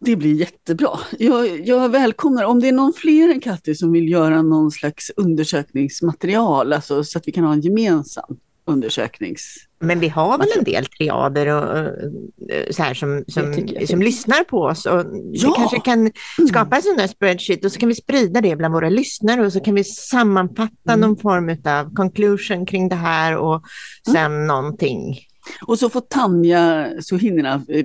[0.00, 0.98] det blir jättebra.
[1.18, 5.10] Jag, jag välkomnar, om det är någon fler än Katty som vill göra någon slags
[5.16, 8.36] undersökningsmaterial, alltså, så att vi kan ha en gemensam
[8.72, 9.54] undersöknings...
[9.82, 11.78] Men vi har väl en del triader och,
[12.52, 13.54] eh, så här som, som,
[13.86, 14.86] som lyssnar på oss.
[14.86, 15.00] Och
[15.32, 15.48] Ja.
[15.48, 16.10] Vi kanske kan
[16.48, 19.52] skapa en sån där spreadsheet och så kan vi sprida det bland våra lyssnare och
[19.52, 21.00] så kan vi sammanfatta Mm.
[21.00, 23.62] någon form av conclusion kring det här och
[24.12, 25.18] sen någonting.
[25.66, 27.84] Och så får Tanja Sohinina eh,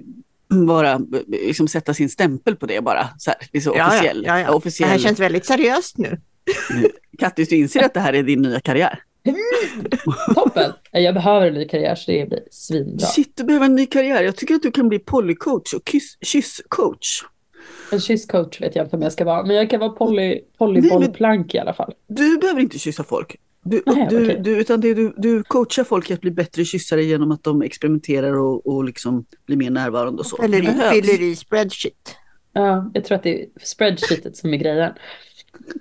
[0.67, 4.24] bara eh, liksom sätta sin stämpel på det bara, så här, liksom Ja, officiell.
[4.28, 4.45] ja, ja.
[4.48, 4.89] Det officiell.
[4.89, 6.19] här känns väldigt seriöst nu.
[7.19, 9.00] Kattis, du inser att det här är din nya karriär?
[10.35, 10.71] Toppen!
[10.91, 13.05] Jag behöver en ny karriär så det blir svinbra.
[13.05, 14.23] Shit, du behöver en ny karriär.
[14.23, 17.21] Jag tycker att du kan bli polycoach och kyss, kysscoach.
[17.91, 21.55] En kysscoach vet jag inte om jag ska vara, men jag kan vara poly, polybollplank
[21.55, 21.93] i alla fall.
[22.07, 23.35] Du behöver inte kyssa folk.
[23.63, 24.41] Du, Nej, du, okej.
[24.43, 28.38] du, utan det, du, du coachar folk att bli bättre kyssare genom att de experimenterar
[28.38, 30.41] och, och liksom blir mer närvarande och så.
[30.41, 32.15] Eller fyller i spreadsheet.
[32.53, 34.93] Ja, jag tror att det är spreadsheetet som är grejen.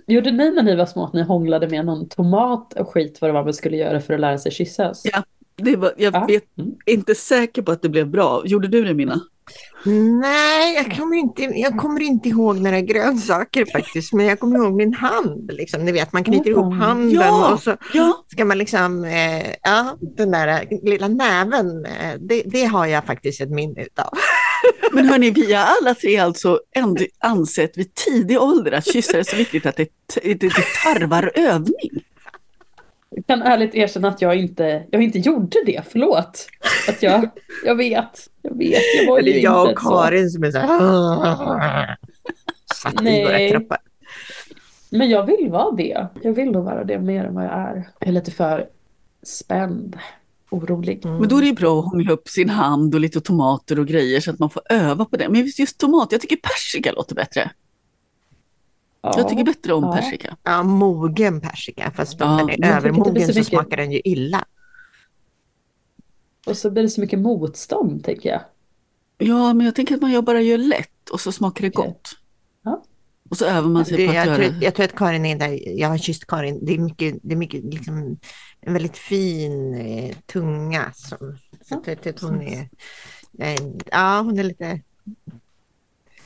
[0.07, 3.29] Gjorde ni när ni var små att ni hånglade med någon tomat och skit vad
[3.31, 5.03] det var man skulle göra för att lära sig kyssas?
[5.13, 5.23] Ja.
[5.57, 6.25] Det var, jag Ja.
[6.27, 6.71] vet, Mm.
[6.87, 8.43] är inte säker på att det blev bra.
[8.47, 9.21] Gjorde du det Mina?
[10.21, 14.73] Nej, jag kommer, inte, jag kommer inte ihåg några grönsaker faktiskt, men jag kommer ihåg
[14.73, 15.51] min hand.
[15.53, 15.85] Liksom.
[15.85, 16.79] Ni vet, man knyter ihop Mm.
[16.81, 17.53] handen Ja.
[17.53, 22.65] och så Ja, ska man liksom, eh, ja, den där lilla näven, eh, det, det
[22.65, 24.09] har jag faktiskt ett minne utav.
[24.93, 29.23] Men hörni, vi har alla tre alltså ändå ansett vid tidig ålder att kyssar är
[29.23, 29.89] så viktigt att det,
[30.23, 30.51] det, det
[30.85, 32.05] tarvar övning.
[33.11, 36.47] Jag kan ärligt erkänna att jag inte, jag inte gjorde det, förlåt.
[36.89, 37.29] Att jag,
[37.65, 40.59] jag vet, jag vet, jag var Det ju jag inte och Karin som är så
[40.59, 41.97] här,
[42.75, 43.51] satt i våra Nej.
[43.51, 43.79] kroppar.
[43.79, 44.97] så.
[44.97, 46.07] Men jag vill vara det.
[46.23, 47.89] Jag vill nog vara det mer än vad jag är.
[47.99, 48.67] Jag är lite för
[49.23, 49.99] spänd,
[50.55, 51.05] orolig.
[51.05, 54.21] Men då är det bra att hångla upp sin hand och lite tomater och grejer
[54.21, 55.29] så att man får öva på det.
[55.29, 57.51] Men just- just tomat, jag tycker persika låter bättre.
[59.03, 59.15] Ja.
[59.17, 59.93] Jag tycker bättre om Ja.
[59.93, 60.37] persika.
[60.43, 64.01] Ja, mogen persika, fast Ja, om den är övermogen så så mycket- smakar den ju
[64.05, 64.45] illa.
[66.47, 68.41] Och så blir det så mycket motstånd, tänker jag.
[69.19, 72.17] Ja, men jag tänker att man bara gör lätt och så smakar det gott.
[72.65, 72.83] Ja.
[73.31, 75.27] Och så övar man sig Det, på att jag, göra tror, jag tror att Karin
[75.27, 78.19] är där, jag har kysst Karin, det är mycket, det är mycket liksom,
[78.67, 80.93] en väldigt fin eh, tunga.
[80.95, 82.69] Som, så att, att hon är,
[83.39, 83.57] eh,
[83.91, 84.81] ja hon är lite,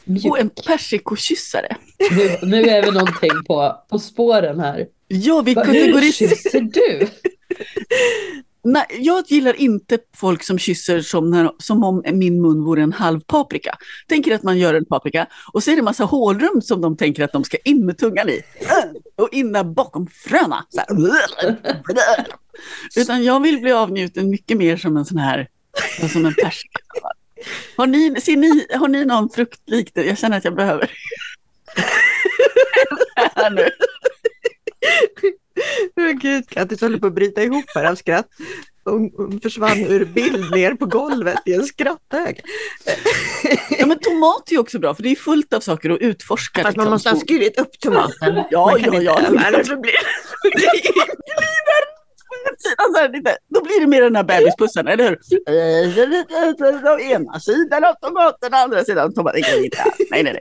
[0.09, 0.25] Mjuk.
[0.25, 1.77] Och en persikokyssare.
[2.11, 4.87] Nu, nu är vi någonting på, på spåren här.
[5.09, 7.09] Ja, vi Va, hur kysser du?
[8.71, 12.93] Nej, jag gillar inte folk som kysser som, när, som om min mun vore en
[12.93, 13.79] halv paprika.
[14.09, 17.25] Tänker att man gör en paprika och så är det massa hålrum som de tänker
[17.25, 18.43] att de ska in med tungan i.
[18.61, 20.67] Äh, och in där bakom fröna.
[20.69, 22.27] Så här.
[22.97, 25.49] Utan jag vill bli avnjuten mycket mer som en sån här,
[26.13, 26.79] som en persika.
[27.77, 29.91] Har ni, ser ni, har ni någon fruktlik?
[29.95, 30.91] Jag känner att jag behöver.
[33.35, 33.69] här nu.
[36.39, 38.27] Gud, Kattis håller på att bryta ihop här av skratt.
[38.85, 42.41] hon, försvann ur bild ner på golvet i en skratthög.
[43.79, 46.63] Ja, men tomat är också bra för det är fullt av saker att utforska.
[46.63, 46.93] Fast man liksom.
[46.93, 48.45] måste ha skurit upp tomaten.
[48.51, 49.21] Ja, man ja, ja.
[49.47, 49.93] Annars blir
[52.59, 55.19] Sidan så här lite, då blir det mer den här bebispussen, eller hur?
[56.95, 59.43] Å ena sidan av tomaten, andra sidan tomaten.
[60.11, 60.41] Nej, nej, nej.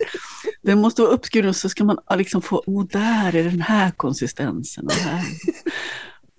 [0.62, 3.92] Den måste vara uppskuren och så ska man liksom få, oh där är den här
[3.92, 4.86] konsistensen.
[4.86, 5.24] Och här.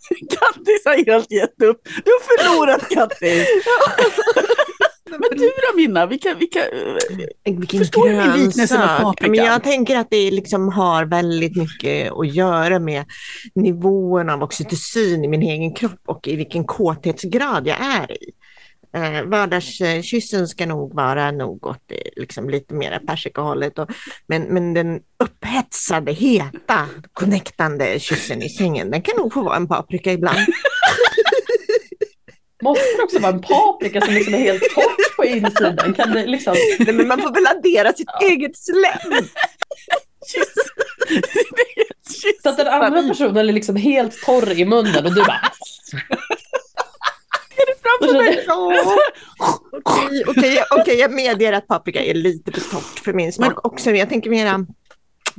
[0.30, 1.88] Kattis har helt gett upp.
[2.04, 3.48] Du har förlorat Kattis.
[5.10, 6.60] Men du då Minna, vilka, vilka,
[7.44, 9.30] Vilken Förstår du min liknelse med paprikan?
[9.30, 13.04] Men jag tänker att det liksom har väldigt mycket att göra med
[13.54, 18.32] nivån av oxytocin i min egen kropp och i vilken kåthetsgrad jag är i.
[18.94, 23.78] Eh, vardagskyssen ska nog vara nog åt det, liksom lite mer persikahållet.
[23.78, 23.90] Och,
[24.26, 29.68] men, men den upphetsade, heta, connectande kyssen i sängen, den kan nog få vara en
[29.68, 30.38] paprika ibland.
[32.62, 35.94] Måste det också vara en paprika som liksom är helt torrt på insidan?
[35.94, 36.54] Kan det liksom...
[36.78, 39.10] Nej, men man får väl addera sitt eget slem.
[39.10, 39.24] Det.
[42.42, 45.52] Så att den andra personen är liksom helt torr i munnen och du bara...
[47.82, 48.46] Framför mig.
[49.72, 53.90] Okej, okej, okej, jag medger att paprika är lite för torrt för min smak också.
[53.90, 54.66] Men jag tänker mera,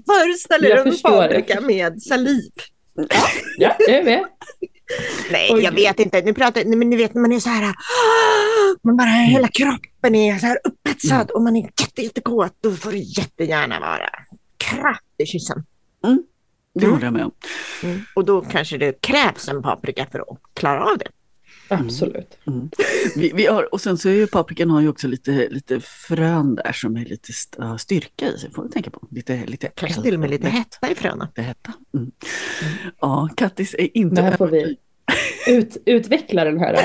[0.05, 2.51] föreställ er en paprika med saliv.
[3.57, 4.25] Ja, jag är med.
[5.31, 5.63] Nej, Oj.
[5.63, 6.21] jag vet inte.
[6.21, 7.73] Nu pratar nej, men ni vet när man är så här, ah,
[8.81, 12.91] man bara hela kroppen är så här upphetsad och man är jätte, jättekåt, då får
[12.91, 14.09] det jättegärna vara
[14.57, 15.65] kraft i kyssen.
[16.73, 17.31] Det håller jag med om.
[17.83, 18.01] Mm.
[18.15, 21.07] Och då kanske det krävs en paprika för att klara av det.
[21.69, 22.37] Absolut.
[23.15, 26.55] Vi, vi har, och sen så är ju paprikan har ju också lite, lite frön
[26.55, 27.33] där som är lite
[27.79, 29.07] styrka i sig, får vi tänka på.
[29.11, 31.25] Lite, lite Kanske till och med lite hetta i fröna.
[31.25, 31.73] Lite hetta.
[31.93, 32.11] Mm.
[33.01, 34.77] Ja, Kattis är inte Det här får vi
[35.47, 36.79] ut, utveckla den här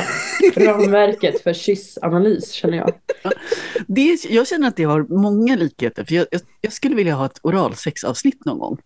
[0.57, 2.92] ramverket för kyssanalys känner jag.
[3.87, 7.27] det, Jag känner att det har många likheter, för jag, jag, jag skulle vilja ha
[7.27, 8.79] ett oralsexavsnitt någon gång.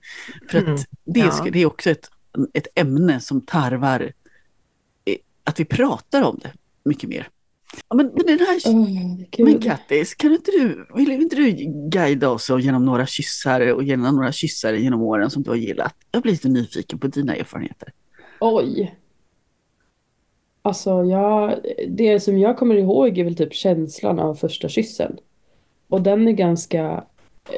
[0.51, 1.47] För att Mm, det, ja.
[1.53, 2.11] det är också ett,
[2.55, 4.13] ett ämne som tarvar
[5.49, 6.53] att vi pratar om det
[6.85, 7.29] mycket mer.
[7.89, 9.61] Ja, men, men den här Oh, Men.
[9.61, 11.53] Kattis, kan inte du, vill inte du
[11.91, 15.95] guida oss genom några kyssar och genom några kyssar genom åren som du har gillat?
[16.13, 17.93] Jag blir lite nyfiken på dina erfarenheter.
[18.41, 18.95] Oj.
[20.63, 21.59] Alltså, jag,
[21.89, 25.17] det som jag kommer ihåg är väl typ känslan av första kyssen.
[25.89, 27.05] Och den är ganska,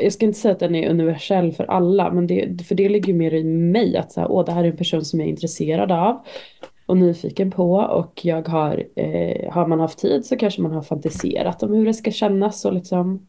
[0.03, 3.14] jag ska inte säga att den är universell för alla, men det, för det ligger
[3.14, 5.31] mer i mig att så här, åh, det här är en person som jag är
[5.31, 6.24] intresserad av
[6.90, 10.83] och nyfiken på och jag har, eh, har man haft tid så kanske man har
[10.83, 13.26] fantiserat om hur det ska kännas och liksom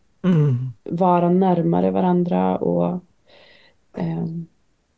[0.83, 2.99] vara närmare varandra och
[3.97, 4.25] eh,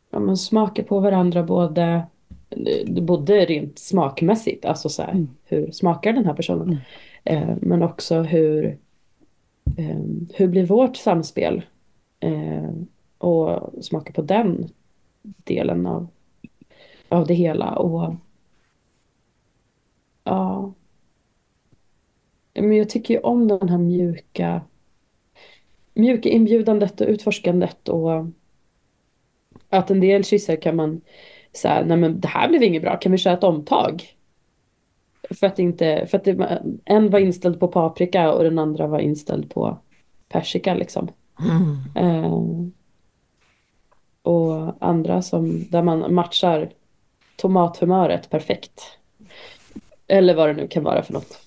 [0.09, 2.03] ja, men smaka på varandra både,
[2.87, 5.27] både rent smakmässigt, alltså så här, Mm.
[5.43, 6.77] hur smakar den här personen?
[7.23, 8.77] Eh, men också hur,
[9.77, 9.99] eh,
[10.33, 11.61] hur blir vårt samspel?
[12.19, 12.69] Eh,
[13.17, 14.69] och smaka på den
[15.23, 16.07] delen av,
[17.09, 17.75] av det hela.
[17.75, 18.15] Och
[20.23, 20.73] ja,
[22.53, 24.61] men jag tycker ju om den här mjuka
[25.93, 28.25] mjuka inbjudandet och utforskandet och
[29.69, 31.01] att en del kyssar kan man
[31.53, 34.03] säga, nej men det här blev inget bra, kan vi köra ett omtag?
[35.29, 38.99] För att inte, för att det, en var inställd på paprika och den andra var
[38.99, 39.77] inställd på
[40.29, 41.07] persika liksom.
[41.39, 42.23] Mm.
[42.23, 42.33] Eh,
[44.21, 46.69] och andra som, där man matchar
[47.35, 48.81] tomathumöret perfekt.
[50.07, 51.39] Eller vad det nu kan vara för något.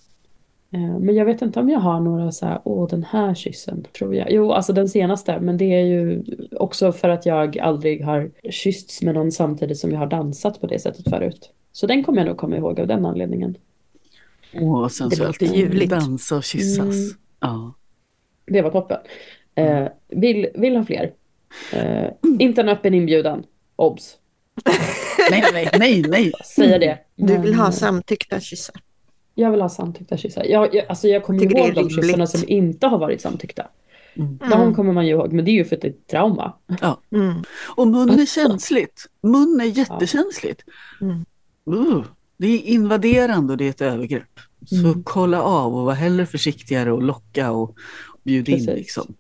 [0.72, 3.86] Eh, Men jag vet inte om jag har några så här, åh den här kyssen,
[3.98, 4.30] tror jag.
[4.30, 9.02] Jo, alltså den senaste, men det är ju också för att jag aldrig har kyssts
[9.02, 11.50] med någon samtidigt som jag har dansat på det sättet förut.
[11.72, 13.56] Så den kommer jag nog komma ihåg av den anledningen.
[14.54, 15.40] Åh, sensuellt.
[15.40, 15.90] låter ljuvligt.
[15.90, 16.80] Dansa och kyssas.
[16.80, 17.16] Mm.
[17.40, 17.74] Ja.
[18.46, 18.98] Det var toppen.
[19.54, 21.12] Eh, vill, vill ha fler.
[21.72, 23.44] Eh, inte en öppen inbjudan.
[23.76, 24.16] Obs.
[25.30, 26.32] Nej, nej, nej, nej.
[26.56, 26.98] Säga det.
[27.16, 28.76] Du vill ha eh, samtyckta kyssar.
[29.38, 30.44] Jag vill ha samtyckta kyssar.
[30.44, 33.66] Jag, jag, alltså jag kommer ihåg de kyssarna som inte har varit samtyckta.
[34.16, 34.38] Mm.
[34.50, 36.52] De kommer man ju ihåg, men det är ju för att det är ett trauma.
[37.12, 37.34] Mm.
[37.76, 39.06] Och mun är känsligt.
[39.22, 40.62] Mun är jättekänsligt.
[41.00, 41.24] Mm.
[41.70, 42.04] Uh,
[42.36, 44.40] det är invaderande och det är ett övergrepp.
[44.66, 45.02] Så Mm.
[45.04, 47.76] kolla av och var hellre försiktigare och locka och
[48.26, 48.64] bjud in.
[48.64, 49.14] Liksom.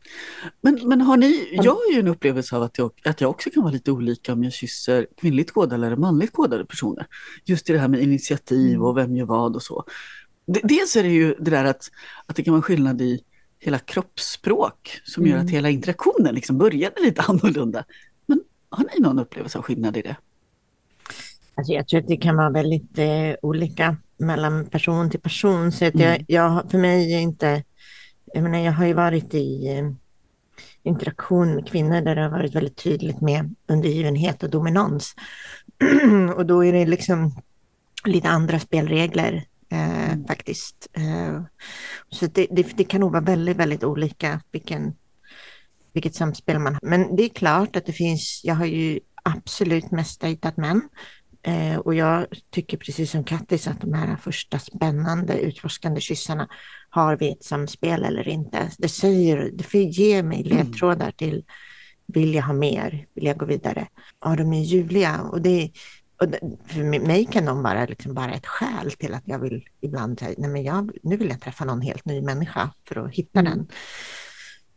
[0.60, 3.50] Men, men har ni, jag har ju en upplevelse av att jag, att jag också
[3.50, 7.06] kan vara lite olika om jag kysser kvinnligt kodade eller manligt kodade personer.
[7.44, 8.82] Just i det här med initiativ Mm.
[8.82, 9.84] och vem gör vad och så.
[10.46, 11.90] Dels är det ju det där att,
[12.26, 13.22] att det kan vara skillnad i
[13.58, 15.46] hela kroppsspråk som gör Mm.
[15.46, 17.84] att hela interaktionen liksom började lite annorlunda.
[18.26, 20.16] Men har ni någon upplevelse av skillnad i det?
[21.54, 23.96] Alltså jag tror att det kan vara väldigt eh, olika.
[24.18, 25.72] mellan person till person.
[25.72, 26.24] Så att jag, Mm.
[26.28, 27.62] jag, för mig är inte,
[28.32, 29.90] jag menar jag har ju varit i eh,
[30.82, 35.14] interaktion med kvinnor där det har varit väldigt tydligt med undergivenhet och dominans.
[36.36, 37.42] och då är det liksom
[38.04, 40.26] lite andra spelregler eh, Mm.
[40.26, 40.88] faktiskt.
[40.92, 41.42] Eh,
[42.08, 44.94] så det, det, det kan nog vara väldigt, väldigt olika vilken,
[45.92, 46.80] vilket samspel man har.
[46.82, 50.88] Men det är klart att det finns, jag har ju absolut mest dejtat män.
[51.46, 56.48] Eh, och jag tycker precis som Kattis att de här första spännande utforskande kyssarna,
[56.90, 58.70] har vi ett samspel eller inte?
[58.78, 61.44] Det säger, det ger mig ledtrådar till,
[62.06, 63.06] vill jag ha mer?
[63.14, 63.88] Vill jag gå vidare?
[64.24, 65.70] Ja, de är ljuvliga och det
[66.20, 69.64] och det- för mig kan de vara liksom bara ett skäl till att jag vill
[69.80, 73.12] ibland säga, nej men jag, nu vill jag träffa någon helt ny människa för att
[73.12, 73.52] hitta Mm.
[73.52, 73.66] den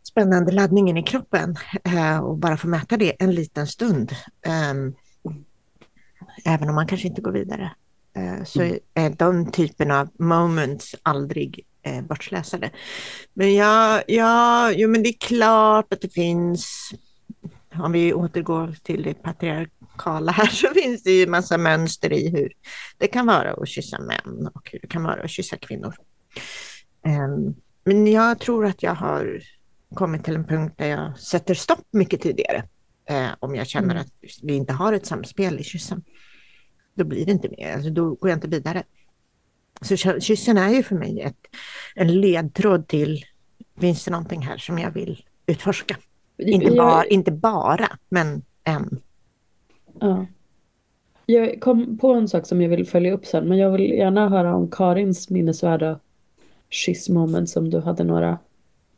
[0.08, 4.12] spännande laddningen i kroppen eh, och bara få mäta det en liten stund.
[4.46, 4.94] Ehm,
[6.44, 7.70] även om man kanske inte går vidare.
[8.16, 8.78] Eh, så Mm.
[8.94, 12.04] är de typen av moments aldrig eh.
[13.34, 16.90] Men ja, ja, jo, men det är klart att det finns,
[17.74, 22.52] om vi återgår till det patriarkala här, så finns det ju massa mönster i hur
[22.98, 25.94] det kan vara att kyssa män och hur det kan vara att kyssa kvinnor.
[27.06, 29.40] Ehm, men jag tror att jag har
[29.94, 32.64] kommit till en punkt där jag sätter stopp mycket tidigare.
[33.10, 34.00] Eh, om jag känner Mm.
[34.00, 36.02] att vi inte har ett samspel i kyssen.
[36.94, 38.82] Då blir det inte mer, alltså, då går jag inte vidare.
[39.80, 41.36] Så ky- kyssen är ju för mig ett,
[41.94, 43.24] en ledtråd till,
[43.80, 45.96] finns det någonting här som jag vill utforska?
[46.38, 49.00] Inte, Jag- bara, inte bara, men en.
[50.00, 50.26] Ja.
[51.26, 54.28] Jag kom på en sak som jag vill följa upp sen, men jag vill gärna
[54.28, 56.00] höra om Karins minnesvärda
[56.68, 58.38] kyssmoment som du hade några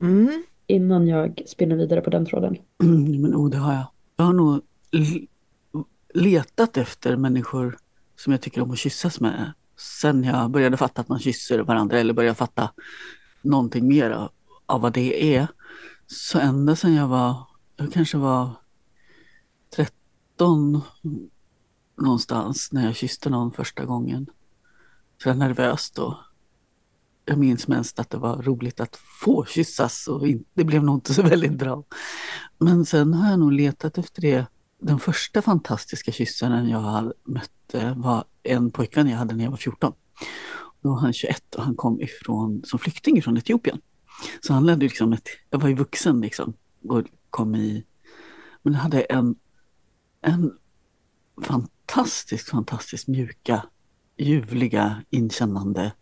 [0.00, 0.44] Mm.
[0.66, 2.56] innan jag spinner vidare på den tråden.
[2.82, 3.86] Mm, men oh, det har jag.
[4.16, 4.60] Jag har nog
[6.14, 7.78] letat efter människor
[8.16, 9.52] som jag tycker om att kyssas med.
[9.76, 12.72] Sen jag började fatta att man kysser varandra eller började fatta
[13.42, 14.30] någonting mer av,
[14.66, 15.46] av vad det är.
[16.06, 17.46] Så ända sedan jag var,
[17.76, 18.50] jag kanske var
[19.76, 20.80] 13
[21.96, 24.26] någonstans när jag kysste någon första gången.
[25.22, 26.24] Så jag var nervös då.
[27.24, 31.14] Jag minns mest att det var roligt att få kyssas och det blev nog inte
[31.14, 31.84] så väldigt bra.
[32.58, 34.46] Men sen har jag nog letat efter det.
[34.80, 39.58] Den första fantastiska kyssen jag mötte eh, var en pojkvän jag hade när jag var
[39.58, 39.92] 14.
[40.82, 43.78] Då var han 21 och han kom ifrån, som flykting från Etiopien.
[44.40, 46.54] Så han ledde liksom ett, jag var ju vuxen liksom
[46.88, 47.84] och kom i,
[48.62, 49.34] men hade en,
[50.20, 50.52] en
[51.42, 53.66] fantastiskt, fantastiskt mjuka,
[54.16, 55.92] ljuvliga, inkännande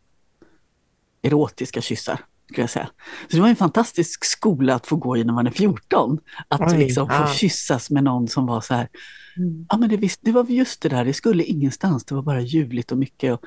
[1.22, 2.20] erotiska kyssar.
[2.48, 2.90] Skulle jag säga.
[3.28, 6.18] Så det var en fantastisk skola att få gå i när man är 14.
[6.48, 7.32] Att Oj, liksom få ja.
[7.34, 8.88] kyssas med någon som var så här,
[9.36, 9.66] Mm.
[9.68, 12.40] ja men det, visst, det var just det där, det skulle ingenstans, det var bara
[12.40, 13.32] ljuvligt och mycket.
[13.34, 13.44] Och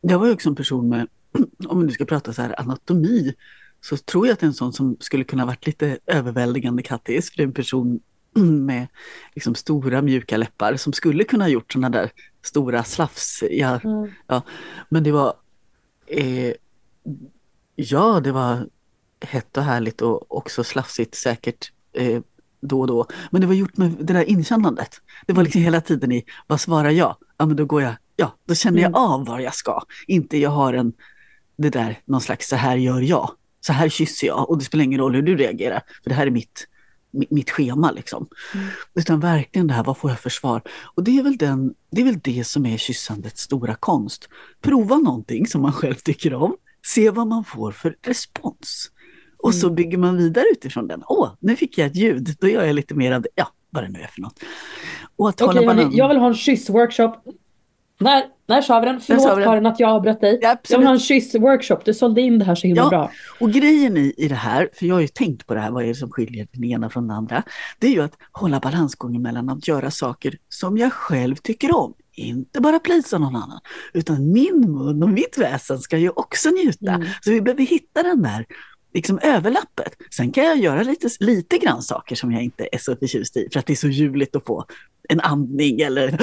[0.00, 1.06] jag var ju också en person med,
[1.68, 3.34] om vi nu ska prata så här anatomi,
[3.80, 7.30] så tror jag att det är en sån som skulle kunna varit lite överväldigande Kattis,
[7.30, 8.00] för det är en person
[8.66, 8.86] med
[9.34, 12.10] liksom stora mjuka läppar som skulle kunna ha gjort sådana där
[12.42, 13.80] stora slafsiga
[14.26, 14.42] Ja.
[14.88, 15.34] men det var
[16.06, 16.52] eh,
[17.76, 18.68] Ja, det var
[19.20, 22.20] hett och härligt och också slafsigt säkert eh,
[22.60, 23.06] då och då.
[23.30, 25.00] Men det var gjort med det där inkännandet.
[25.26, 27.16] Det var liksom hela tiden i, vad svarar jag?
[27.36, 29.00] Ja, men då går jag, ja, då känner jag Mm.
[29.00, 29.80] av var jag ska.
[30.06, 30.92] Inte jag har en,
[31.56, 33.30] det där, någon slags, så här gör jag.
[33.60, 35.82] Så här kysser jag och det spelar ingen roll hur du reagerar.
[36.02, 36.66] För det här är mitt, mi-
[37.30, 38.26] mitt schema liksom.
[38.54, 38.66] Mm.
[38.94, 40.62] Utan verkligen det här, vad får jag för svar?
[40.94, 44.28] Och det är väl, den, det, är väl det som är kyssandets stora konst.
[44.60, 48.90] Prova någonting som man själv tycker om, se vad man får för respons.
[49.38, 49.74] Och så Mm.
[49.74, 51.02] bygger man vidare utifrån den.
[51.06, 53.28] Åh, nu fick jag ett ljud, då gör jag lite mer av det.
[53.34, 54.40] Ja, vad det nu är för något.
[55.16, 57.14] Och att Okej hålla jag vill ha en kyssworkshop.
[58.04, 59.00] När, när sa vi den?
[59.00, 59.44] Förlåt vi den.
[59.44, 60.38] Karin att jag avbröt dig.
[60.42, 61.84] Ja, Jag vill ha en kyssworkshop.
[61.84, 62.88] Du sålde in det här så himla Ja.
[62.88, 63.10] bra.
[63.40, 65.84] Och grejen i, i det här, för jag har ju tänkt på det här, vad
[65.84, 67.42] är det som skiljer den ena från den andra?
[67.78, 71.94] Det är ju att hålla balansgången mellan att göra saker som jag själv tycker om.
[72.16, 73.60] Inte bara plisa någon annan,
[73.92, 76.92] utan min mun och mitt väsen ska ju också njuta.
[76.92, 77.06] Mm.
[77.20, 78.46] Så vi behöver hitta den där
[78.94, 79.92] liksom överlappet.
[80.16, 83.48] Sen kan jag göra lite, lite grann saker som jag inte är så förtjust i,
[83.52, 84.64] för att det är så ljuvligt att få
[85.08, 86.20] en andning eller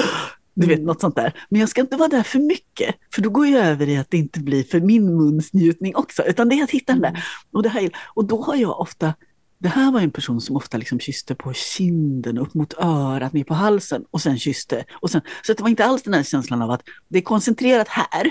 [0.54, 0.86] du vet Mm.
[0.86, 1.46] något sånt där.
[1.48, 4.10] Men jag ska inte vara där för mycket, för då går jag över i att
[4.10, 7.12] det inte blir för min muns njutning också, utan det är att hitta den Mm.
[7.14, 7.24] där.
[7.52, 9.14] Och, det här, och då har jag ofta,
[9.58, 13.44] det här var en person som ofta liksom kysste på kinden, upp mot örat, ner
[13.44, 14.84] på halsen och sen kysste.
[15.00, 17.88] Och sen, så det var inte alls den här känslan av att det är koncentrerat
[17.88, 18.30] här.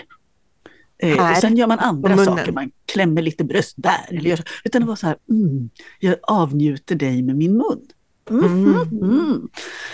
[1.03, 4.05] Eh, Här, och sen gör man andra saker, man klämmer lite bröst där.
[4.09, 4.43] Eller gör så.
[4.63, 5.69] Utan det var så här, mm,
[5.99, 7.82] jag avnjuter dig med min mun.
[8.30, 9.03] Mm, Mm.
[9.03, 9.49] mm.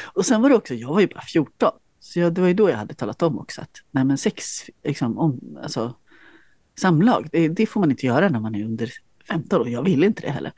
[0.05, 1.71] Och sen var det också, jag var ju bara 14.
[2.07, 4.63] Så jag, det var ju då jag hade talat om också att nej men sex,
[4.83, 5.95] liksom, om, alltså,
[6.79, 8.91] samlag, det, det får man inte göra när man är under
[9.27, 9.69] 15 år.
[9.69, 10.51] Jag ville inte det heller.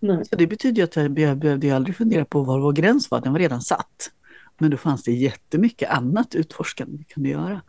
[0.00, 0.24] Nej.
[0.24, 3.20] Så det betyder ju att jag, jag behövde aldrig fundera på var vår gräns var,
[3.20, 4.10] den var redan satt.
[4.58, 7.62] Men då fanns det jättemycket annat utforskande vi kunde göra.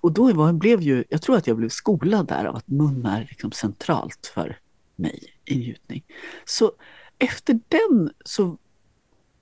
[0.00, 3.06] Och då var, blev ju, jag tror att jag blev skolad där av att mun
[3.06, 4.58] är liksom centralt för
[4.96, 6.04] mig i njutning.
[6.44, 6.72] Så
[7.18, 8.58] efter den så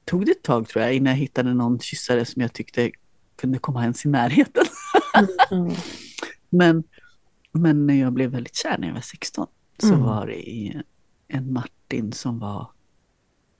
[0.04, 2.90] tog det ett tag tror jag innan jag hittade någon kyssare som jag tyckte
[3.38, 4.64] kunde komma ens i närheten.
[5.50, 5.74] Mm.
[6.50, 6.84] Men,
[7.52, 9.46] men när jag blev väldigt kär när jag var 16
[9.78, 10.00] så Mm.
[10.00, 10.82] var det
[11.28, 12.70] en Martin som var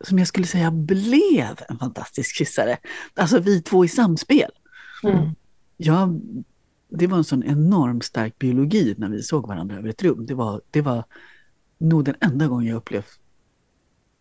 [0.00, 2.78] som jag skulle säga blev en fantastisk kyssare.
[3.14, 4.50] Alltså vi två i samspel.
[5.02, 5.30] Mm.
[5.76, 6.20] Jag,
[6.88, 10.26] det var en sån enormt stark biologi när vi såg varandra över ett rum.
[10.26, 11.04] Det var, det var
[11.78, 13.20] nog den enda gången jag upplevt,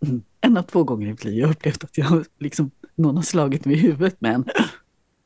[0.05, 3.23] mm, en av två gånger i mitt liv jag upplevt att jag liksom, någon har
[3.23, 4.45] slagit mig i huvudet med en,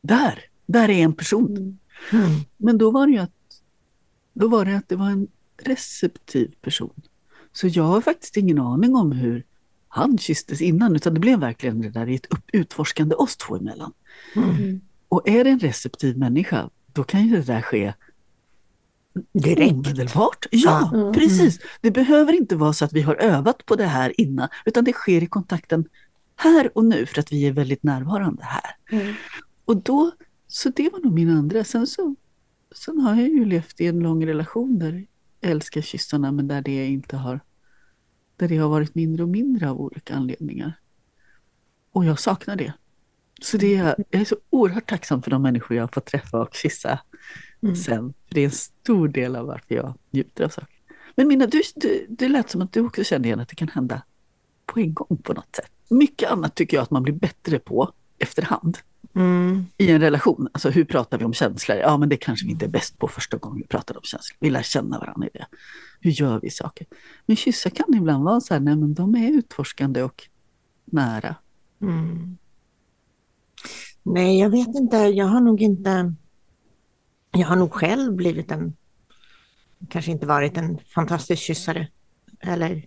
[0.02, 1.58] där, där är en person.
[1.58, 1.78] Mm.
[2.26, 2.40] Mm.
[2.58, 3.32] Men då var det ju att,
[4.34, 5.28] då var det att det var en
[5.64, 7.02] receptiv person.
[7.54, 9.46] Så jag har faktiskt ingen aning om hur
[9.88, 13.56] han kysstes innan, utan det blev verkligen det där i ett upp, utforskande oss två
[13.56, 13.94] emellan.
[14.36, 14.82] Mm.
[15.10, 17.94] Och är det en receptiv människa, då kan ju det där ske
[19.34, 19.72] Direkt.
[19.72, 20.46] omedelbart.
[20.52, 21.00] Ja, Ja.
[21.00, 21.14] Mm.
[21.14, 21.60] precis.
[21.82, 24.94] Det behöver inte vara så att vi har övat på det här innan, utan det
[24.94, 25.86] sker i kontakten
[26.36, 28.76] här och nu, för att vi är väldigt närvarande här.
[28.92, 29.14] Mm.
[29.72, 30.12] Och då,
[30.48, 31.64] så det var nog min andra.
[31.64, 32.16] Sen så
[32.76, 35.06] sen har jag ju levt i en lång relation där
[35.40, 37.40] jag älskar kyssarna men där det inte har
[38.36, 40.74] där det har varit mindre och mindre av olika anledningar.
[41.92, 42.74] Och jag saknar det.
[43.42, 46.42] Så det är, jag är så oerhört tacksam för de människor jag har fått träffa
[46.42, 47.00] och kyssa
[47.64, 47.76] Mm.
[47.76, 48.14] sen.
[48.28, 50.76] För det är en stor del av varför jag njuter av saker.
[51.16, 53.68] Men Minna, du, du, det lät som att du också kände igen att det kan
[53.68, 54.02] hända
[54.66, 55.72] på en gång på något sätt.
[55.90, 58.78] Mycket annat tycker jag att man blir bättre på efterhand
[59.16, 59.66] Mm.
[59.78, 60.48] i en relation.
[60.52, 61.78] Alltså hur pratar vi om känslor?
[61.78, 64.38] Ja, men det kanske vi inte är bäst på första gången vi pratar om känslor.
[64.40, 65.46] Vi lär känna varandra i det.
[66.00, 66.88] Hur gör vi saker?
[67.26, 70.28] Men kyssar kan ibland vara så här, nej men de är utforskande och
[70.86, 71.36] nära.
[71.82, 72.38] Mm.
[74.04, 74.98] Nej, jag vet inte.
[74.98, 76.14] Jag har nog inte...
[77.32, 78.76] Jag har nog själv blivit en...
[79.90, 81.88] Kanske inte varit en fantastisk kyssare.
[82.40, 82.86] Eller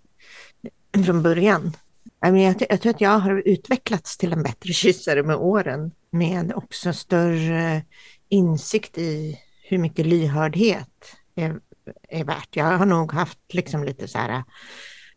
[1.05, 1.73] från början.
[2.21, 5.91] Jag, jag tror att jag har utvecklats till en bättre kyssare med åren.
[6.11, 7.83] Med också större
[8.29, 9.39] insikt i
[9.69, 11.61] hur mycket lyhördhet är,
[12.09, 12.57] är värt.
[12.57, 14.45] Jag har nog haft liksom lite så här,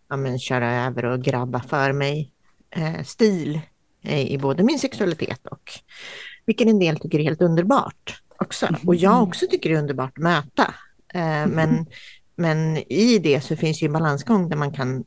[0.09, 2.31] ja men köra över och grabba för mig
[2.69, 3.59] eh, stil
[4.03, 5.71] eh, i både min sexualitet och
[6.45, 8.67] vilken en del tycker är helt underbart också.
[8.85, 10.73] Och jag också tycker det är underbart att möta.
[11.13, 11.85] Eh, men,
[12.35, 15.03] men i det så finns ju en balansgång där man kan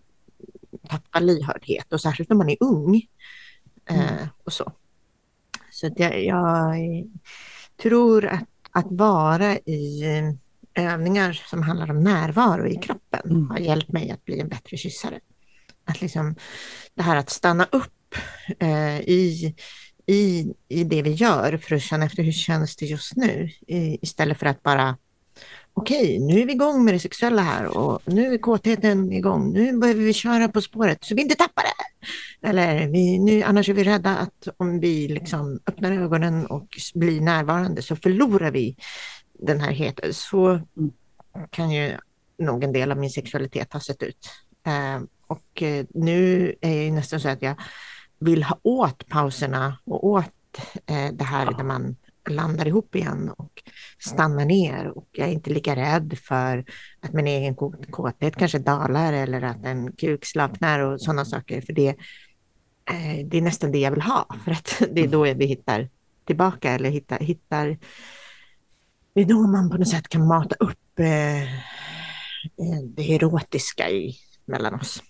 [0.88, 3.02] tappa lyhördhet och särskilt när man är ung.
[3.90, 4.72] Eh, och så.
[5.70, 6.76] Så jag, jag
[7.82, 10.02] tror att, att vara i
[10.74, 13.50] eh, övningar som handlar om närvaro i kroppen Mm.
[13.50, 15.20] har hjälpt mig att bli en bättre kyssare.
[15.84, 16.34] Att liksom,
[16.94, 18.14] det här att stanna upp
[18.58, 19.54] eh, i,
[20.06, 23.98] i, i det vi gör för att känna efter hur känns det just nu i,
[24.02, 24.96] istället för att bara
[25.74, 29.52] okej, nu är vi igång med det sexuella här och nu är kåtheten igång.
[29.52, 32.08] Nu behöver vi köra på spåret så vi inte tappar det.
[32.48, 37.20] Eller vi, nu, annars är vi rädda att om vi liksom öppnar ögonen och blir
[37.20, 38.76] närvarande så förlorar vi
[39.38, 40.14] den här heten.
[40.14, 40.60] Så
[41.50, 41.96] kan ju
[42.38, 44.30] nog en del av min sexualitet ha sett ut.
[44.66, 47.54] Eh, och eh, nu är det nästan så att jag
[48.18, 50.24] vill ha åt pauserna och åt
[50.86, 51.96] eh, det här där man
[52.28, 53.62] landar ihop igen och
[53.98, 54.86] stannar ner.
[54.86, 56.64] Och jag är inte lika rädd för
[57.00, 57.54] att min egen
[57.90, 61.60] kåthet kanske dalar eller att en kuk slappnar och sådana saker.
[61.60, 64.26] För det, eh, det är nästan det jag vill ha.
[64.44, 65.88] För att det är då vi hittar
[66.24, 67.78] tillbaka eller hittar, hittar
[69.14, 74.14] det är då man på något sätt kan mata upp eh, eh, det erotiska i,
[74.44, 75.02] mellan oss.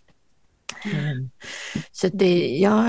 [0.85, 1.31] Mm.
[1.93, 2.85] Så det, jag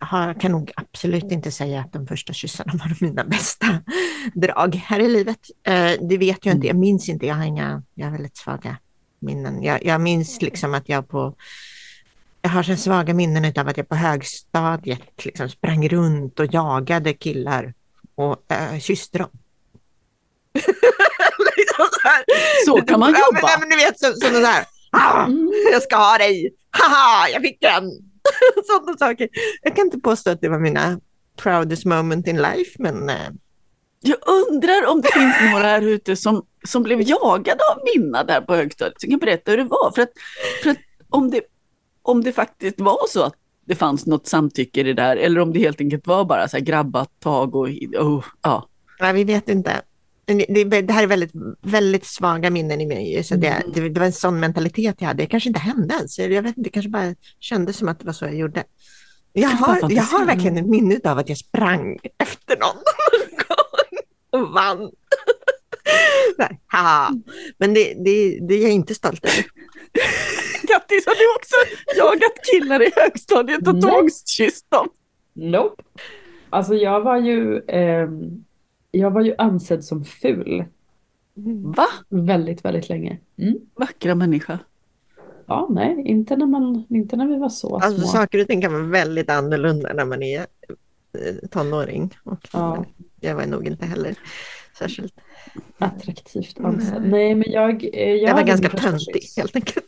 [0.00, 3.66] har, kan nog absolut inte säga att de första kyssarna var mina bästa
[4.34, 5.38] drag här i livet.
[5.66, 8.76] Eh, det vet jag inte, jag minns inte, jag har inga, jag har väldigt svaga
[9.20, 9.62] minnen.
[9.62, 11.34] Jag, jag minns liksom att jag på
[12.42, 17.12] jag har så svaga minnen av att jag på högstadiet liksom sprang runt och jagade
[17.12, 17.74] killar
[18.14, 19.28] och äh, kysste dem.
[21.56, 22.08] liksom så.
[22.66, 23.46] Så kan man Ja, men, jobba.
[23.48, 25.50] nej, men du vet, så, så, så här, ah, Mm.
[25.72, 27.90] jag ska ha dig, haha, jag fick den.
[28.66, 29.28] Sådana saker.
[29.62, 31.00] Jag kan inte påstå att det var mina
[31.36, 33.30] proudest moment in life, men eh,
[34.00, 38.40] Jag undrar om det finns några här ute som, som blev jagade av Minna där
[38.40, 39.00] på högstadiet.
[39.00, 39.92] Så jag kan berätta hur det var.
[39.94, 40.12] För att,
[40.62, 40.78] för att
[41.10, 41.40] om, det,
[42.02, 43.34] om det faktiskt var så att
[43.66, 46.56] det fanns något samtycke i det där, eller om det helt enkelt var bara så
[46.56, 47.68] här grabbat tag och
[47.98, 48.68] oh, ja.
[49.00, 49.82] Nej, vi vet inte.
[50.26, 53.24] Det, det, här är väldigt, väldigt svaga minnen i mig.
[53.24, 53.72] Så det, mm.
[53.74, 55.22] det, det, var en sån mentalitet jag hade.
[55.22, 56.18] Det kanske inte hände ens.
[56.18, 58.64] Jag vet inte, det kanske bara kändes som att det var så jag gjorde.
[59.32, 62.82] Jag har, jag har verkligen ett minne av att jag sprang efter någon
[64.42, 64.78] och vann.
[66.38, 66.60] Nej,
[67.58, 69.44] Men det, det, det är jag inte stolt över.
[70.68, 71.56] Kattis, har du också
[71.96, 74.88] jagat killar i högstadiet och tvångskysst dem?
[75.32, 75.82] Nope.
[76.50, 78.08] Alltså jag var ju, eh,
[78.98, 80.64] jag var ju ansedd som ful.
[81.76, 81.86] Va?
[82.08, 83.18] Väldigt, väldigt länge.
[83.36, 83.58] Mm.
[83.74, 84.58] Vackra människa.
[85.46, 88.06] Ja, nej, inte när, man, inte när vi var så alltså, små.
[88.08, 92.14] Saker och ting kan vara väldigt annorlunda när man är eh, tonåring.
[92.22, 92.84] Och ja.
[93.20, 94.14] Jag var nog inte heller
[94.78, 95.14] särskilt
[95.78, 96.96] attraktivt ansedd.
[96.96, 97.10] Mm.
[97.10, 97.84] Nej, men jag...
[97.84, 99.86] Eh, jag, jag var ganska töntig helt enkelt.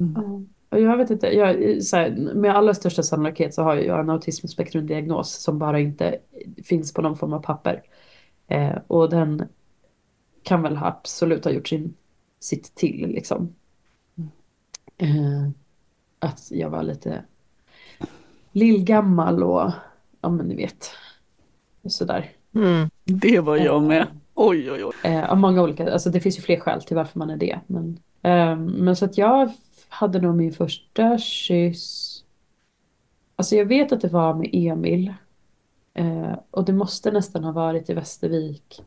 [0.00, 0.48] Mm.
[0.70, 5.32] Jag vet inte, jag, så här, med allra största sannolikhet så har jag en autismspektrumdiagnos
[5.32, 6.18] som bara inte
[6.64, 7.82] finns på någon form av papper.
[8.48, 9.48] Eh, och den
[10.42, 11.94] kan väl absolut ha gjort sin,
[12.40, 13.54] sitt till liksom.
[14.98, 15.48] Eh,
[16.18, 17.24] att jag var lite
[18.52, 19.70] lillgammal och
[20.20, 20.90] ja men ni vet.
[21.84, 22.30] Sådär.
[22.54, 22.90] Mm.
[23.04, 24.06] Det var jag med.
[24.34, 24.94] Oj oj oj.
[25.04, 27.60] Eh, av många olika, alltså det finns ju fler skäl till varför man är det.
[27.66, 29.52] Men, eh, men så att jag
[29.90, 32.16] hade nog min första kyss.
[33.36, 35.14] Alltså jag vet att det var med Emil.
[35.94, 38.82] Eh, och det måste nästan ha varit i Västervik.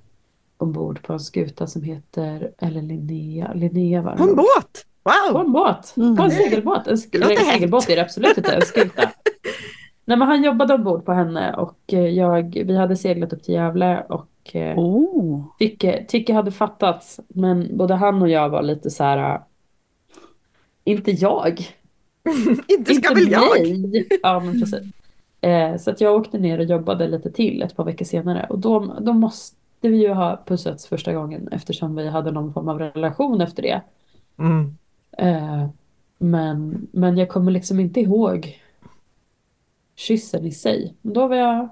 [0.57, 4.85] Ombord på en skuta som heter, eller Linnea, Linnea var På en båt?
[5.03, 5.33] Wow!
[5.33, 6.15] På en båt, mm.
[6.15, 6.87] på en segelbåt.
[6.87, 9.01] En, sk- en segelbåt är det absolut inte, en skuta.
[10.05, 13.53] Nej men han jobbade ombord på henne och eh, jag, vi hade seglat upp till
[13.53, 15.45] Gävle och oh.
[15.59, 19.41] Tycke, Tycke hade fattats men både han och jag var lite så här.
[20.83, 21.67] Inte jag.
[22.67, 24.05] inte ska inte väl jag.
[24.23, 24.93] Ja men precis.
[25.41, 28.59] Eh, så att jag åkte ner och jobbade lite till ett par veckor senare och
[28.59, 32.79] då, då måste vi ju ha pussats första gången eftersom vi hade någon form av
[32.79, 33.81] relation efter det.
[34.37, 34.77] Mm.
[35.17, 35.69] Eh,
[36.17, 38.61] men, men jag kommer liksom inte ihåg
[39.95, 40.93] kyssen i sig.
[41.01, 41.69] Då var jag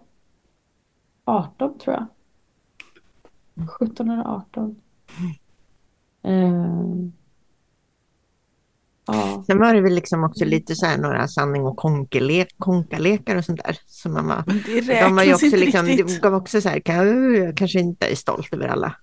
[1.25, 2.05] 18 tror jag.
[3.69, 4.81] 17 eller 18.
[6.27, 7.09] Uh,
[9.13, 9.43] ja.
[9.47, 11.77] Sen var det väl liksom också lite så här några sanning och
[12.57, 13.77] konkalekar och sånt där.
[13.87, 16.81] Som man var, det de var ju också inte liksom, Det gav också så här,
[16.85, 18.95] jag kanske inte är stolt över alla,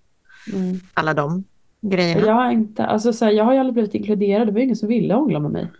[0.53, 0.81] mm.
[0.95, 1.45] alla de
[1.81, 2.27] grejerna.
[2.27, 4.77] Jag har, inte, alltså så här, jag har ju aldrig blivit inkluderad, det var ingen
[4.77, 5.71] som ville hångla med mig.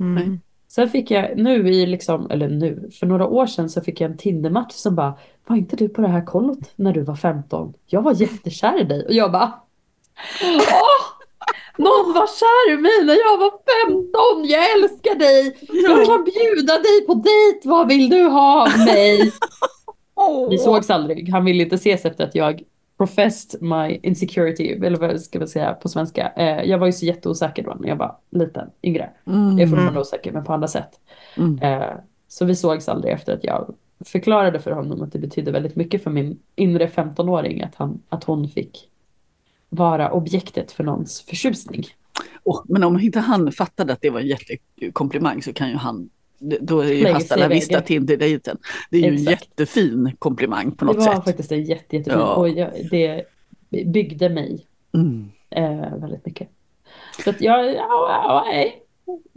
[0.00, 0.40] Mm.
[0.68, 4.10] Sen fick jag nu i liksom, eller nu, för några år sedan så fick jag
[4.10, 5.14] en Tindermatch som bara
[5.46, 7.74] Var inte du på det här kollot när du var 15?
[7.86, 9.52] Jag var jättekär i dig och jag bara
[10.42, 11.21] Åh!
[11.78, 13.52] Någon var kär i mig när jag var
[13.86, 14.48] 15!
[14.48, 15.56] Jag älskar dig!
[15.86, 17.68] Jag kan bjuda dig på dejt!
[17.68, 19.32] Vad vill du ha av mig?
[20.50, 21.28] Vi sågs aldrig.
[21.28, 22.62] Han ville inte ses efter att jag
[22.98, 26.32] professed my insecurity, eller vad ska man säga på svenska.
[26.36, 29.10] Eh, jag var ju så jätteosäker då när jag var liten, yngre.
[29.26, 29.58] Mm.
[29.58, 31.00] Jag är fortfarande osäker men på andra sätt.
[31.36, 31.58] Mm.
[31.58, 31.96] Eh,
[32.28, 36.02] så vi sågs aldrig efter att jag förklarade för honom att det betydde väldigt mycket
[36.02, 38.88] för min inre 15-åring att, han, att hon fick
[39.72, 41.84] vara objektet för någons förtjusning.
[42.44, 46.10] Oh, men om inte han fattade att det var en jättekomplimang så kan ju han
[46.60, 48.58] då är ju Hasta la vista Tinder-dejten.
[48.90, 49.28] Det är ju Exakt.
[49.28, 51.04] en jättefin komplimang på något sätt.
[51.04, 51.24] Det var sätt.
[51.24, 52.34] faktiskt en jätte, jättefin ja.
[52.34, 53.24] och jag, det
[53.86, 55.30] byggde mig mm.
[55.50, 56.48] eh, väldigt mycket.
[57.24, 58.82] Så att jag, ja, nej.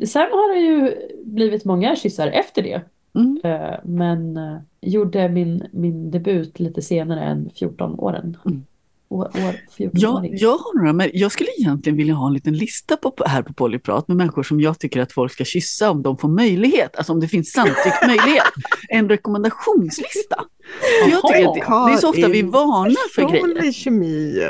[0.05, 2.81] Sen har det ju blivit många kyssar efter det.
[3.15, 3.39] Mm.
[3.43, 8.38] Eh, men eh, gjorde min, min debut lite senare än 14 åren.
[8.45, 8.65] Mm
[9.10, 9.56] år, år
[9.93, 13.41] ja, jag har några, men jag skulle egentligen vilja ha en liten lista på, här
[13.41, 16.95] på Polyprat med människor som jag tycker att folk ska kyssa om de får möjlighet,
[16.95, 18.43] alltså om det finns samtyckmöjlighet.
[18.89, 20.36] en rekommendationslista.
[21.10, 23.72] jag tycker det, det, är så ofta vi varnar för grejer.
[23.72, 24.49] kemi.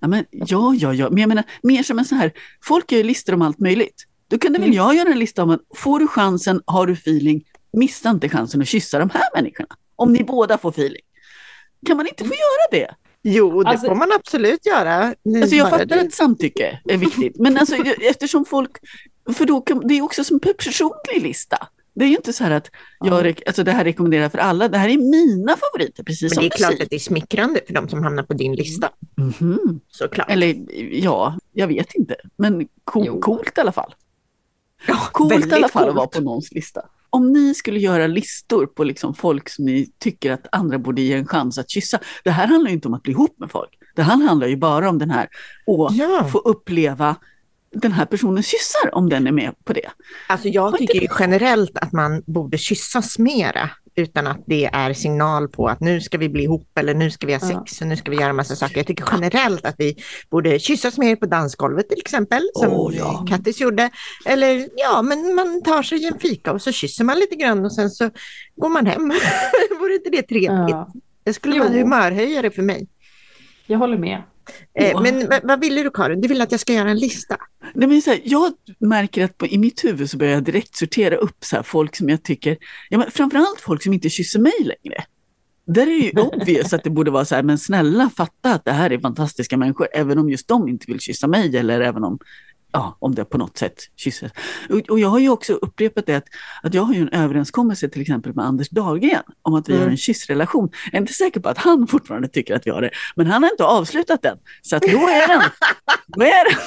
[0.00, 2.32] Ja, men, ja, ja, ja, men jag menar mer som en så här,
[2.64, 4.04] folk gör ju listor om allt möjligt.
[4.28, 4.70] Då kunde mm.
[4.70, 8.28] väl jag göra en lista om att får du chansen, har du feeling, missa inte
[8.28, 9.68] chansen att kyssa de här människorna.
[9.96, 11.02] Om ni båda får feeling.
[11.86, 12.94] Kan man inte få göra det?
[13.22, 15.14] Jo, det alltså, får man absolut göra.
[15.42, 18.70] Alltså jag fattar att samtycke är viktigt, men alltså, eftersom folk,
[19.34, 21.68] för då kan, det är också som personlig lista.
[21.94, 22.70] Det är ju inte så här att
[23.00, 26.40] jag, alltså det här rekommenderar för alla, det här är mina favoriter, precis men som
[26.40, 26.66] det är musik.
[26.66, 28.90] klart att det är smickrande för de som hamnar på din lista.
[29.18, 29.80] Mm -hmm.
[29.88, 30.30] Såklart.
[30.30, 30.56] Eller
[30.92, 33.94] ja, jag vet inte, men co coolt i alla fall.
[34.86, 35.88] Ja, coolt i alla fall coolt.
[35.88, 36.82] att vara på någons lista
[37.12, 41.14] om ni skulle göra listor på liksom folk som ni tycker att andra borde ge
[41.14, 41.98] en chans att kyssa.
[42.24, 43.70] Det här handlar ju inte om att bli ihop med folk.
[43.96, 45.28] Det här handlar ju bara om den här,
[45.88, 46.28] att ja.
[46.32, 47.16] få uppleva
[47.72, 49.90] den här personen kyssar om den är med på det.
[50.28, 55.66] Alltså jag tycker generellt att man borde kyssas mera utan att det är signal på
[55.68, 57.48] att nu ska vi bli ihop eller nu ska vi ha Ja.
[57.64, 58.76] sex och nu ska vi göra massa saker.
[58.76, 59.96] Jag tycker generellt att vi
[60.30, 63.26] borde kyssas mer på dansgolvet till exempel, som Åh, ja.
[63.28, 63.90] Kattis gjorde.
[64.26, 67.72] Eller ja, men man tar sig en fika och så kysser man lite grann och
[67.74, 68.10] sen så
[68.56, 69.08] går man hem.
[69.80, 70.50] Vore inte det trevligt?
[70.70, 70.92] Ja,
[71.24, 71.62] Det skulle Jo.
[71.62, 72.86] vara en humörhöjare för mig.
[73.66, 74.22] jag håller med.
[74.74, 76.20] Eh, men vad, vad ville du Karin?
[76.20, 77.36] Du vill att jag ska göra en lista?
[77.74, 80.76] Nej, men så här, jag märker att på, i mitt huvud så börjar jag direkt
[80.76, 82.56] sortera upp så här, folk som jag tycker,
[82.88, 85.04] ja, men framförallt folk som inte kysser mig längre.
[85.66, 88.64] Där är det ju obvious att det borde vara så här, men snälla fatta att
[88.64, 92.04] det här är fantastiska människor, även om just de inte vill kyssa mig eller även
[92.04, 92.18] om,
[92.72, 94.30] ja, om det på något sätt kysser.
[94.70, 96.24] Och, och jag har ju också upprepat det att,
[96.62, 99.84] att jag har ju en överenskommelse till exempel med Anders Dahlgren om att vi Mm.
[99.84, 100.70] har en kyssrelation.
[100.84, 103.42] Jag är inte säker på att han fortfarande tycker att vi har det, men han
[103.42, 104.38] har inte avslutat den.
[104.62, 105.42] Så att då är den.
[106.06, 106.58] Då är den.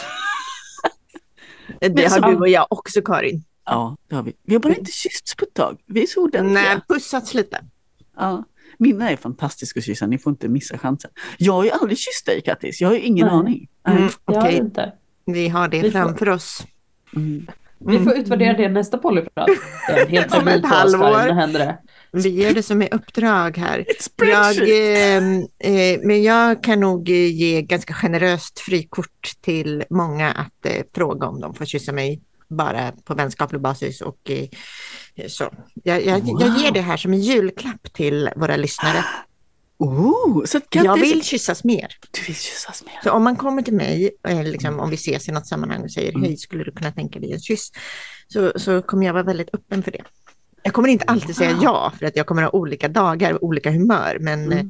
[1.95, 3.43] Det har du och jag också Karin.
[3.65, 4.33] Ja, det har vi.
[4.43, 5.77] Vi har bara inte kyssts på ett tag.
[5.85, 6.63] Vi är så ordentliga.
[6.63, 7.63] Nej, pussats lite.
[8.17, 8.43] Ja.
[8.79, 11.11] Minna är fantastisk att kyssa, ni får inte missa chansen.
[11.37, 13.35] Jag har ju aldrig kysst dig Kattis, jag har ju ingen Nej.
[13.35, 13.67] aning.
[13.87, 14.11] Mm, Nej.
[14.25, 14.93] Jag har Okej, inte.
[15.26, 16.63] Vi har det Vi får- framför oss.
[17.15, 17.47] Mm.
[17.80, 19.49] Vi får utvärdera det nästa polyprat.
[20.41, 21.34] Om ett halvår.
[21.34, 21.78] händer det.
[22.11, 23.84] Vi ger det som är uppdrag här.
[23.88, 25.23] Jag, spreadsheet.
[25.59, 31.28] eh, men jag kan nog eh, ge ganska generöst frikort till många att eh, fråga
[31.28, 34.47] om de får kyssa mig bara på vänskaplig basis och eh,
[35.28, 35.53] så.
[35.84, 36.57] Jag, jag, jag Wow.
[36.57, 39.05] ger det här som en julklapp till våra lyssnare.
[39.78, 41.88] Oh, så Kattis, Jag vill kyssas mer.
[42.11, 42.93] du vill kyssas med.
[43.03, 45.91] Så om man kommer till mig, eh, liksom, om vi ses i något sammanhang och
[45.91, 46.23] säger Mm.
[46.23, 47.71] hej, skulle du kunna tänka dig en kyss?
[48.28, 50.03] Så, så kommer jag vara väldigt öppen för det.
[50.63, 53.71] Jag kommer inte alltid säga ja, för att jag kommer ha olika dagar och olika
[53.71, 54.17] humör.
[54.21, 54.69] Men Mm.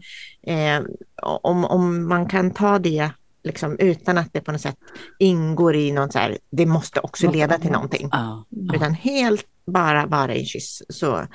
[0.84, 0.90] eh,
[1.22, 3.10] om, om man kan ta det
[3.44, 4.76] liksom, utan att det på något sätt
[5.20, 8.10] ingår i något så här, det måste också leda till någonting.
[8.12, 8.46] Ja.
[8.74, 10.82] Utan helt bara, bara en kyss.
[10.90, 11.28] Så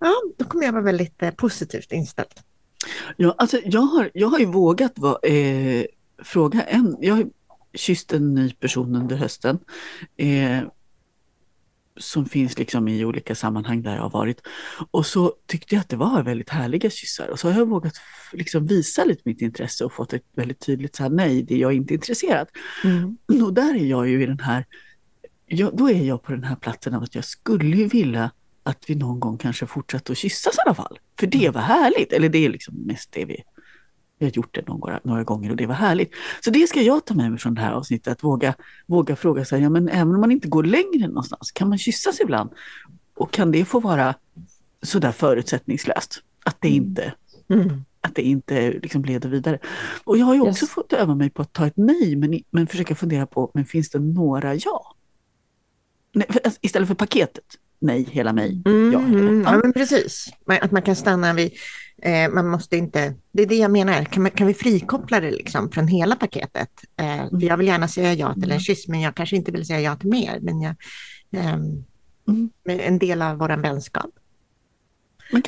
[0.00, 2.28] ja, då kommer jag vara väldigt eh, positivt inställd.
[3.16, 5.84] Ja, alltså, jag, har, jag har ju vågat va, eh,
[6.22, 7.26] fråga en, jag har
[7.74, 9.58] kysst en ny person under hösten.
[10.16, 10.62] Eh,
[11.98, 14.40] som finns liksom i olika sammanhang där jag har varit.
[14.90, 17.28] Och så tyckte jag att det var väldigt härliga kyssar.
[17.28, 17.94] Och så har jag vågat
[18.32, 21.58] liksom visa lite mitt intresse och fått ett väldigt tydligt så här, nej, det är
[21.58, 22.48] jag inte intresserad.
[23.44, 24.66] Och där är jag ju i den här,
[25.46, 28.30] jag, då är jag på den här platsen av att jag skulle ju vilja
[28.68, 30.98] att vi någon gång kanske fortsatte att kyssas i alla fall.
[31.18, 33.44] För det var härligt, eller det är liksom mest det vi,
[34.18, 36.10] vi har gjort det några, några gånger och det var härligt.
[36.44, 38.54] Så det ska jag ta med mig från det här avsnittet, att våga,
[38.86, 42.20] våga fråga sig, ja men även om man inte går längre någonstans, kan man kyssas
[42.20, 42.50] ibland?
[43.14, 44.14] Och kan det få vara
[44.82, 46.22] sådär förutsättningslöst?
[46.44, 47.14] Att det inte
[47.50, 47.84] Mm.
[48.00, 49.58] att det inte liksom leder vidare.
[50.04, 50.70] Och jag har ju också Yes.
[50.70, 53.90] fått öva mig på att ta ett nej, men, men försöka fundera på, men finns
[53.90, 54.94] det några ja?
[56.12, 57.44] Nej, för, alltså, istället för paketet,
[57.80, 59.20] nej, hela mig, Mm, ja, hela.
[59.20, 60.28] mm, ja, men precis.
[60.46, 61.52] Att man kan stanna vid,
[62.02, 65.30] eh, man måste inte, det är det jag menar, kan, man, kan vi frikoppla det
[65.30, 66.70] liksom från hela paketet?
[66.96, 69.66] Eh, för jag vill gärna säga ja till en kyss, men jag kanske inte vill
[69.66, 70.38] säga ja till mer.
[70.42, 70.74] Men jag,
[72.28, 72.50] Mm.
[72.64, 74.10] men en del av vår vänskap.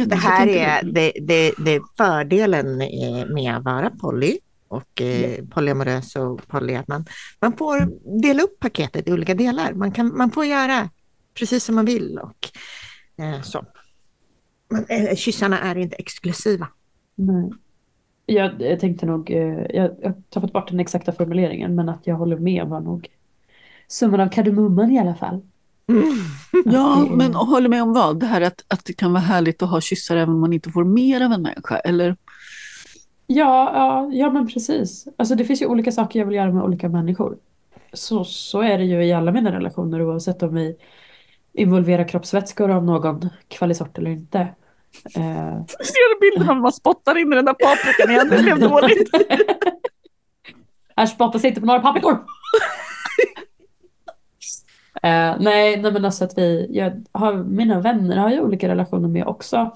[0.06, 6.16] Det här är det, det, det fördelen eh, med att vara poly och eh, polyamorös
[6.16, 7.04] och poly, att man,
[7.40, 7.90] man får
[8.22, 9.72] dela upp paketet i olika delar.
[9.72, 10.88] Man, kan, man får göra
[11.34, 12.48] precis som man vill och
[13.24, 13.64] eh, så.
[14.68, 16.68] Men, eh, kyssarna är inte exklusiva.
[17.14, 17.50] Nej.
[18.26, 22.06] Jag, jag tänkte nog, eh, jag, jag har tappat bort den exakta formuleringen, men att
[22.06, 23.08] jag håller med var nog
[23.88, 25.40] summan av kardemumman i alla fall.
[26.64, 28.20] Ja, det men och håller med om vad?
[28.20, 30.70] Det här att, att det kan vara härligt att ha kyssar även om man inte
[30.70, 32.16] får mer av en människa, eller?
[33.26, 35.08] Ja, ja, ja men precis.
[35.16, 37.36] Alltså det finns ju olika saker jag vill göra med olika människor.
[37.92, 40.76] Så, så är det ju i alla mina relationer oavsett om vi
[41.52, 44.38] involverar kroppsvätskor av någon kvalisort eller inte.
[45.16, 48.28] Eh, Ser du bilden av man spottar in i den där paprikan igen?
[48.30, 49.10] Det blev dåligt.
[50.96, 52.18] Här spottas inte på några paprikor.
[55.02, 59.08] Eh, nej, nej, men alltså att vi, jag har, mina vänner har jag olika relationer
[59.08, 59.70] med också.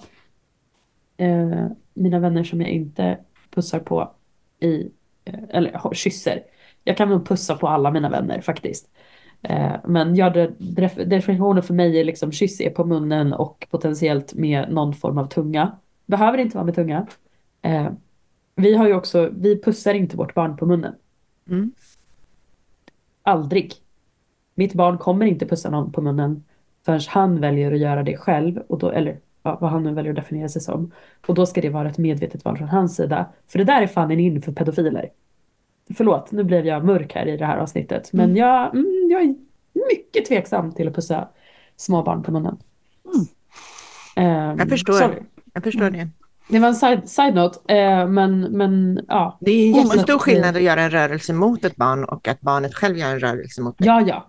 [1.17, 3.19] Eh, mina vänner som jag inte
[3.55, 4.13] pussar på
[4.61, 4.91] i,
[5.25, 6.43] eh, eller har- kysser.
[6.85, 8.89] Jag kan nog pussa på alla mina vänner faktiskt.
[9.49, 10.31] Eh, men ja,
[11.07, 15.27] definitionen för mig är liksom kyss är på munnen och potentiellt med någon form av
[15.27, 15.79] tunga.
[16.07, 17.07] Behöver inte vara med tunga.
[17.63, 17.89] Eh,
[18.57, 20.95] vi har ju också, vi pussar inte vårt barn på munnen.
[21.49, 21.73] Mm.
[23.23, 23.75] Aldrig.
[24.55, 26.45] Mitt barn kommer inte pussa någon på munnen
[26.85, 30.13] förrän han väljer att göra det själv, och då, eller ja, vad han nu väljer
[30.13, 30.91] att definiera sig som.
[31.27, 33.27] Och då ska det vara ett medvetet val från hans sida.
[33.49, 35.11] För det där är fan en in för pedofiler.
[35.97, 38.13] Förlåt, nu blev jag mörk här i det här avsnittet.
[38.13, 38.37] Men Mm.
[38.37, 39.35] jag, mm, jag är
[39.91, 41.29] mycket tveksam till att pussa
[41.77, 42.57] småbarn på munnen.
[44.17, 44.93] Ehm, Jag förstår.
[44.93, 45.23] sorry.
[45.55, 46.09] Jag förstår det.
[46.49, 49.39] Det var en side, side note, eh, men, men ja.
[49.41, 52.75] Det är jättestor men- skillnad att göra en rörelse mot ett barn och att barnet
[52.75, 53.87] själv gör en rörelse mot dig.
[53.87, 54.27] Ja, ja.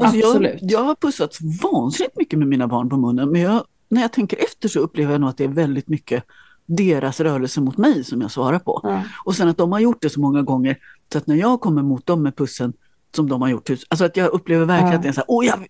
[0.00, 0.58] Alltså jag, Absolut.
[0.60, 4.36] jag har pussats vansinnigt mycket med mina barn på munnen, men jag, när jag tänker
[4.44, 6.24] efter så upplever jag nog att det är väldigt mycket
[6.66, 8.80] deras rörelse mot mig som jag svarar på.
[8.82, 9.02] ja.
[9.24, 10.78] Och sen att de har gjort det så många gånger
[11.12, 12.72] så att när jag kommer mot dem med pussen
[13.16, 14.96] som de har gjort, alltså att jag upplever verkligen Ja.
[14.96, 15.66] att det är så här, Åh, jag,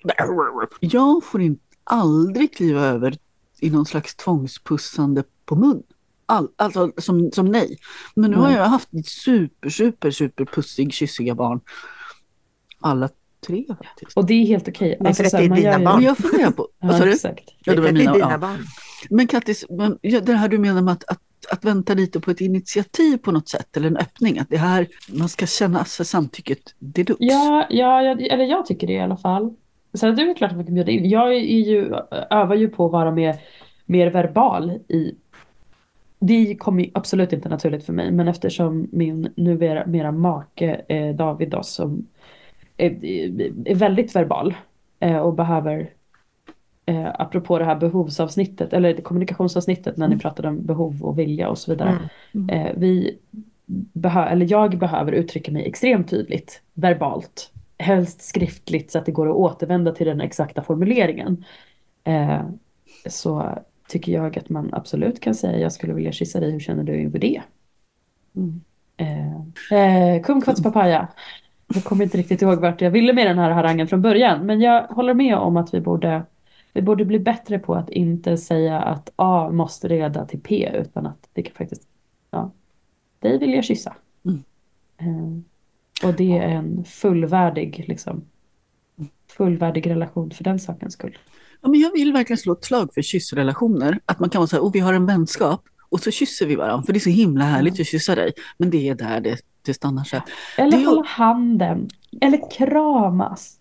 [0.80, 3.16] jag får inte aldrig kliva över
[3.60, 5.82] i någon slags tvångspussande på mun.
[6.26, 7.78] All, alltså som, som nej.
[8.14, 8.56] Men nu har Nej.
[8.56, 11.60] jag haft super, super, super pussig, kyssiga barn.
[12.80, 13.08] Alla
[13.46, 14.16] tre faktiskt.
[14.16, 14.96] Och det är helt okej.
[15.00, 15.94] Nej, för att det är man dina barn.
[15.96, 17.34] Men jag funderar på, vad sa Ja, du?
[17.64, 18.38] Ja, det var mina, är dina ja.
[18.38, 18.58] barn.
[19.10, 21.20] Men Kattis, men, det här du menar med att, att,
[21.52, 24.86] att vänta lite på ett initiativ på något sätt eller en öppning, att det här,
[25.08, 27.24] man ska känna för samtycket deluxe.
[27.24, 29.54] Ja, ja, jag, eller jag tycker det i alla fall.
[29.94, 31.08] Sen är det klart att man kan bjuda in.
[31.10, 31.94] Jag är ju,
[32.30, 33.36] övar ju på att vara mer,
[33.86, 35.14] mer verbal i
[36.26, 41.14] det kom ju absolut inte naturligt för mig, men eftersom min numera mera make eh,
[41.14, 42.06] David då, som
[42.76, 43.04] är,
[43.68, 44.54] är väldigt verbal
[45.00, 45.90] eh, och behöver
[46.86, 50.20] eh, apropå det här behovsavsnittet eller kommunikationsavsnittet när ni Mm.
[50.20, 51.98] pratade om behov och vilja och så vidare.
[52.34, 52.48] Mm.
[52.48, 53.18] Eh, vi
[53.94, 57.50] behö- eller jag behöver uttrycka mig extremt tydligt, verbalt.
[57.78, 61.44] Helst skriftligt så att det går att återvända till den exakta formuleringen.
[62.04, 62.40] Eh,
[63.06, 63.58] så
[63.88, 67.00] tycker jag att man absolut kan säga jag skulle vilja kyssa dig, hur känner du
[67.00, 67.42] inför det?
[68.36, 68.60] Mm.
[68.96, 71.08] Eh, eh, kumquats papaya.
[71.74, 74.46] Jag kommer inte riktigt ihåg vart jag ville med den här harangen från början.
[74.46, 76.22] Men jag håller med om att vi borde,
[76.74, 80.70] vi borde bli bättre på att inte säga att A måste leda till P.
[80.74, 81.82] Utan att det kan faktiskt,
[82.30, 82.50] ja,
[83.18, 83.94] dig vill jag kyssa.
[84.24, 84.42] Mm.
[84.98, 88.24] Eh, och det är en fullvärdig, liksom,
[89.36, 91.18] fullvärdig relation för den sakens skull.
[91.60, 93.98] Ja, men jag vill verkligen slå ett slag för kyssrelationer.
[94.06, 96.56] Att man kan vara så här, oh, vi har en vänskap och så kysser vi
[96.56, 96.86] varandra.
[96.86, 98.32] För det är så himla härligt att kyssa dig.
[98.58, 100.20] Men det är där det, det stannar sig.
[100.58, 101.88] Eller Det är ju- hålla handen.
[102.20, 103.56] Eller kramas.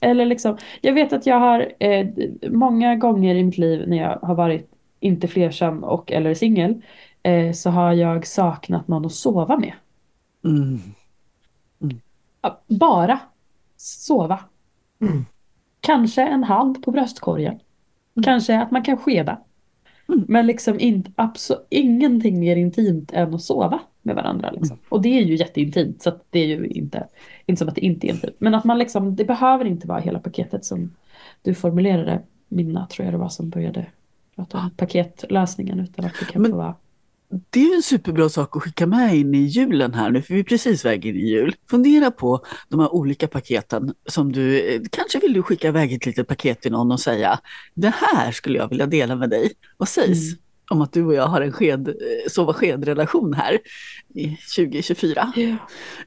[0.00, 2.06] Eller liksom, jag vet att jag har eh,
[2.50, 4.70] många gånger i mitt liv när jag har varit
[5.00, 6.82] inte flersam och eller singel
[7.22, 9.72] eh, så har jag saknat någon att sova med.
[10.44, 10.80] Mm.
[12.40, 13.18] Ja, Bara
[13.76, 14.40] sova.
[15.00, 15.24] Mm.
[15.80, 17.58] Kanske en hand på bröstkorgen.
[18.24, 19.38] Kanske att man kan skeda.
[20.08, 20.24] Mm.
[20.28, 24.50] Men liksom inte, abso- ingenting mer intimt än att sova med varandra.
[24.50, 24.78] Liksom.
[24.88, 27.06] Och det är ju jätteintimt så det är ju inte,
[27.46, 28.34] inte som att det inte är intimt.
[28.38, 30.94] Men att man liksom, det behöver inte vara hela paketet som
[31.42, 32.22] du formulerade.
[32.48, 33.86] Minna tror jag det var som började
[34.36, 36.74] prata om paketlösningen utan att det kan Men- få vara.
[37.50, 40.40] Det är en superbra sak att skicka med in i julen här nu, för vi
[40.40, 41.54] är precis väg in i jul.
[41.70, 46.06] Fundera på de här olika paketen som du, eh, kanske vill du skicka iväg ett
[46.06, 47.38] litet paket till någon och säga,
[47.74, 49.52] det här skulle jag vilja dela med dig.
[49.76, 50.38] Vad sägs Mm.
[50.70, 51.94] Om att du och jag har en sked, eh,
[52.30, 53.58] sova sked-relation här
[54.14, 55.32] i 2024?
[55.36, 55.56] Ja,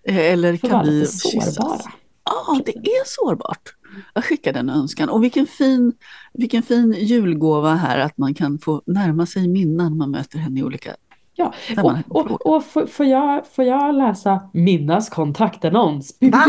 [0.03, 1.55] Eh, Eller kan vi kyssas?
[1.55, 1.79] sårbara.
[2.25, 3.75] Ja, det är sårbart.
[4.13, 5.09] Jag skickar den önskan.
[5.09, 5.93] Och vilken fin,
[6.33, 10.59] vilken fin julgåva här att man kan få närma sig Minna när man möter henne
[10.59, 10.95] i olika
[11.35, 16.17] Ja, och, och, och får, får, jag, får jag läsa Minnas kontaktannons?
[16.21, 16.43] Va?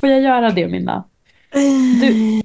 [0.00, 1.04] Får jag göra det Minna?
[2.00, 2.42] Du- ja.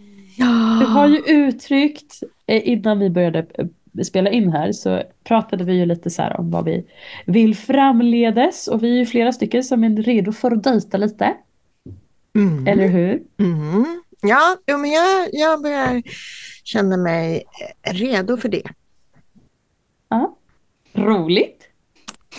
[0.85, 5.73] Du har ju uttryckt, eh, innan vi började eh, spela in här, så pratade vi
[5.73, 6.85] ju lite så här om vad vi
[7.25, 8.67] vill framledes.
[8.67, 11.33] Och vi är ju flera stycken som är redo för att dejta lite,
[12.35, 12.67] Mm.
[12.67, 13.23] eller hur?
[13.39, 14.01] Mm.
[14.21, 16.03] Ja, men jag, jag börjar
[16.63, 17.43] känna mig
[17.83, 18.63] eh, redo för det.
[20.09, 20.37] Ja.
[20.93, 21.63] Roligt.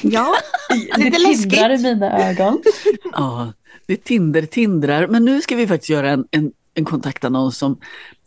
[0.03, 0.35] Ja,
[0.97, 2.63] Det lite tindrar i mina ögon.
[3.13, 3.53] Ja,
[3.87, 5.07] det Tinder tindrar.
[5.07, 7.81] Men nu ska vi faktiskt göra en, en, en kontaktannons som...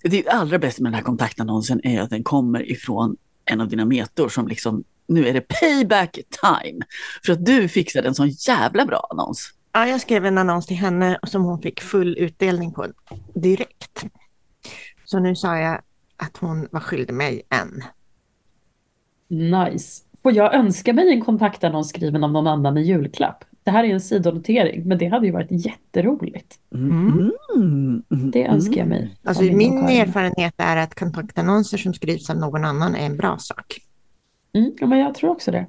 [0.04, 3.86] Det allra bästa med den här kontaktannonsen är att den kommer ifrån en av dina
[3.86, 6.86] metor som liksom, nu är det payback time.
[7.26, 9.54] För att du fixade en sån jävla bra annons.
[9.72, 12.88] Ja, jag skrev en annons till henne som hon fick full utdelning på
[13.34, 14.06] direkt.
[15.06, 15.82] Så nu sa jag
[16.18, 17.84] att hon var skyldig mig en.
[19.28, 20.04] Nice.
[20.24, 23.44] Får jag önska mig en kontaktannons skriven av någon annan i julklapp?
[23.64, 26.56] Det här är en sidonotering, men det hade ju varit jätteroligt.
[26.76, 27.32] Mm.
[27.56, 28.04] Mm.
[28.32, 29.16] Det önskar jag mig.
[29.24, 33.38] Alltså av min erfarenhet är att kontaktannonser som skrivs av någon annan är en bra
[33.40, 33.80] sak.
[34.54, 35.66] Mm, ja, men jag tror också det.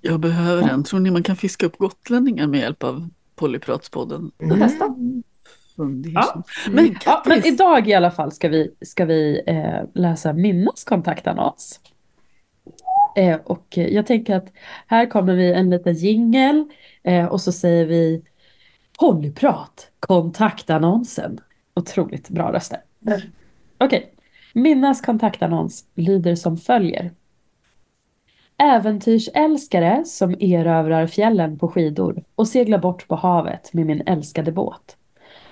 [0.00, 0.68] Jag behöver Ja.
[0.68, 0.84] den.
[0.84, 4.30] Tror ni man kan fiska upp gotlänningar med hjälp av Polypratspodden?
[4.38, 4.94] Bästa.
[5.76, 6.46] Fundersamt.
[6.66, 6.70] Ja.
[6.72, 11.80] Men Ja, men idag i alla fall ska vi, ska vi eh, läsa Minnas kontaktannons.
[13.16, 14.52] Eh, och jag tänker att
[14.86, 16.64] här kommer vi en liten jingel
[17.02, 18.22] eh, och så säger vi
[19.00, 21.40] Polyprat, kontaktannonsen.
[21.74, 22.80] Otroligt bra röster.
[23.78, 24.14] Okej,
[24.54, 27.10] Minnas kontaktannons lyder som följer.
[28.56, 34.96] Äventyrsälskare som erövrar fjällen på skidor och seglar bort på havet med min älskade båt.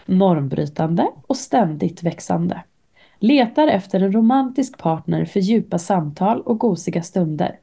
[0.06, 2.62] Normbrytande och ständigt växande.
[3.18, 7.58] Letar efter en romantisk partner för djupa samtal och gosiga stunder.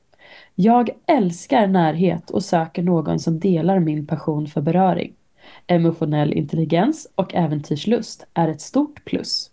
[0.56, 5.14] Jag älskar närhet och söker någon som delar min passion för beröring.
[5.68, 9.52] Emotionell intelligens och äventyrslust är ett stort plus.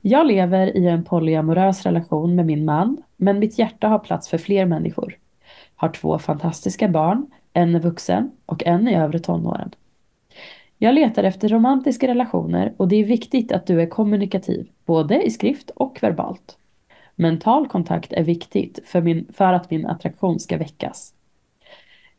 [0.00, 4.38] Jag lever i en polyamorös relation med min man, men mitt hjärta har plats för
[4.38, 5.18] fler människor.
[5.76, 9.70] Har två fantastiska barn, en är vuxen och en i övre tonåren.
[10.82, 15.30] Jag letar efter romantiska relationer och det är viktigt att du är kommunikativ, både i
[15.30, 16.58] skrift och verbalt.
[17.14, 21.14] Mental kontakt är viktigt för, min, för att min attraktion ska väckas.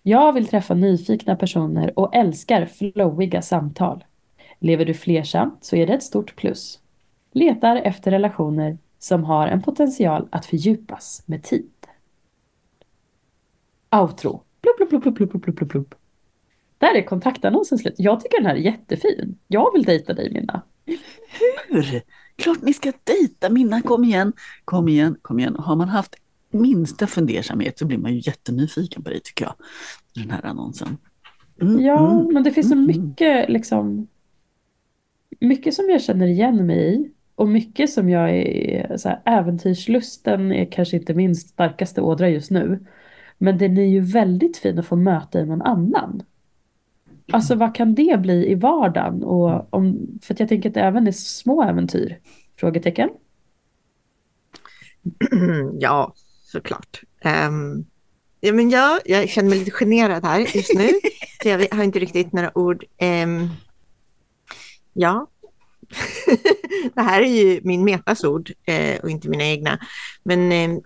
[0.01, 4.03] Jag vill träffa nyfikna personer och älskar flowiga samtal.
[4.59, 6.79] Lever du flersamt så är det ett stort plus.
[7.31, 11.71] Letar efter relationer som har en potential att fördjupas med tid.
[13.91, 14.41] Outro.
[14.61, 15.95] Plupp, plupp, plupp, plupp, plupp, plupp, plupp.
[16.83, 17.95] Där är kontaktannonsen slut.
[17.97, 19.37] Jag tycker den här är jättefin.
[19.47, 20.61] Jag vill dejta dig Minna.
[21.69, 22.01] Hur?
[22.35, 24.33] Klart ni ska dejta Minna, kom igen,
[24.65, 25.55] kom igen, kom igen.
[25.59, 26.15] Har man haft
[26.51, 29.55] minsta fundersamhet så blir man ju jättenyfiken på dig tycker jag.
[30.15, 30.97] Den här annonsen.
[31.61, 33.01] Mm, ja, mm, men det finns så mm, mm.
[33.01, 34.07] mycket liksom
[35.39, 37.11] mycket som jag känner igen mig i.
[37.35, 42.51] Och mycket som jag är, så här, äventyrslusten är kanske inte min starkaste ådra just
[42.51, 42.85] nu.
[43.37, 46.23] Men den är ju väldigt fin att få möta i någon annan.
[47.31, 49.23] Alltså vad kan det bli i vardagen?
[49.23, 52.19] Och om, för att jag tänker att det även är små äventyr?
[52.59, 53.09] Frågetecken?
[55.79, 56.13] Ja,
[56.43, 57.01] såklart.
[57.47, 57.85] Um,
[58.39, 60.89] ja, men jag, jag känner mig lite generad här just nu.
[61.43, 62.83] så jag har inte riktigt några ord.
[63.01, 63.49] Um,
[64.93, 65.27] ja,
[66.95, 69.79] det här är ju min metasord eh, och inte mina egna.
[70.23, 70.79] Men eh,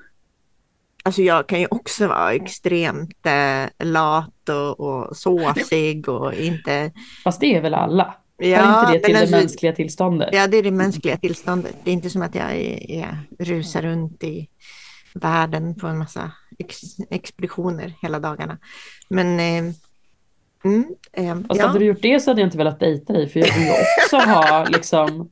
[1.08, 6.92] alltså jag kan ju också vara extremt eh, lat och, och såsig och inte...
[7.24, 8.16] Fast det är väl alla?
[8.38, 10.30] Ja, inte det till alltså, det mänskliga tillståndet?
[10.32, 11.76] Ja, det är det mänskliga tillståndet.
[11.84, 14.48] Det är inte som att jag är, är, rusar runt i
[15.14, 18.58] världen på en massa ex, expeditioner hela dagarna.
[19.10, 19.74] Men eh,
[20.64, 21.68] Mm, eh, Fast ja.
[21.68, 24.18] hade du gjort det så hade jag inte velat dejta dig för jag vill också
[24.18, 25.30] ha liksom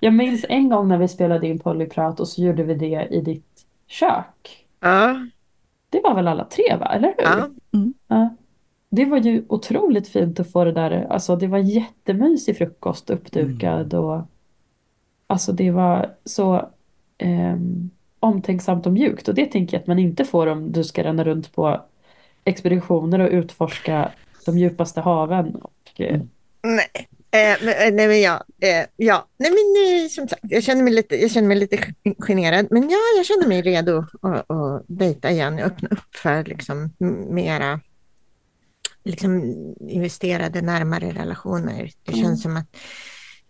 [0.00, 3.20] Jag minns en gång när vi spelade in Polyprat och så gjorde vi det i
[3.20, 4.65] ditt kök.
[4.80, 5.26] Ja.
[5.90, 7.24] Det var väl alla tre va, eller hur?
[7.24, 7.48] Ja.
[7.74, 7.94] Mm.
[8.08, 8.36] ja.
[8.88, 13.94] Det var ju otroligt fint att få det där, alltså det var jättemysig frukost uppdukad
[13.94, 14.04] mm.
[14.04, 14.22] och
[15.26, 16.54] Alltså det var så
[17.18, 17.56] eh,
[18.20, 21.24] omtänksamt och mjukt och det tänker jag att man inte får om du ska ränna
[21.24, 21.80] runt på
[22.44, 24.12] expeditioner och utforska
[24.46, 25.54] de djupaste haven.
[25.54, 26.20] Och, eh...
[26.62, 27.08] Nej.
[27.30, 29.28] Eh, men, eh, nej men ja, eh, ja.
[29.36, 32.66] Nej men eh, som sagt, jag känner mig lite, jag känner mig lite generad.
[32.70, 35.58] Men ja, jag känner mig redo att, att dejta igen.
[35.58, 36.90] öppna upp för liksom
[37.30, 37.80] mera
[39.04, 41.90] liksom investerade närmare relationer.
[42.02, 42.36] Det känns mm.
[42.36, 42.76] som att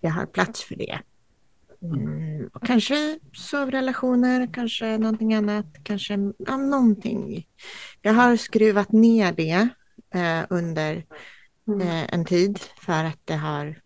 [0.01, 0.99] jag har plats för det.
[1.83, 7.47] Mm, och kanske sovrelationer, kanske någonting annat, kanske ja, någonting.
[8.03, 9.69] Jag har skruvat ner det
[10.15, 11.05] eh, under
[11.67, 12.07] mm.
[12.13, 13.81] en tid för att det har,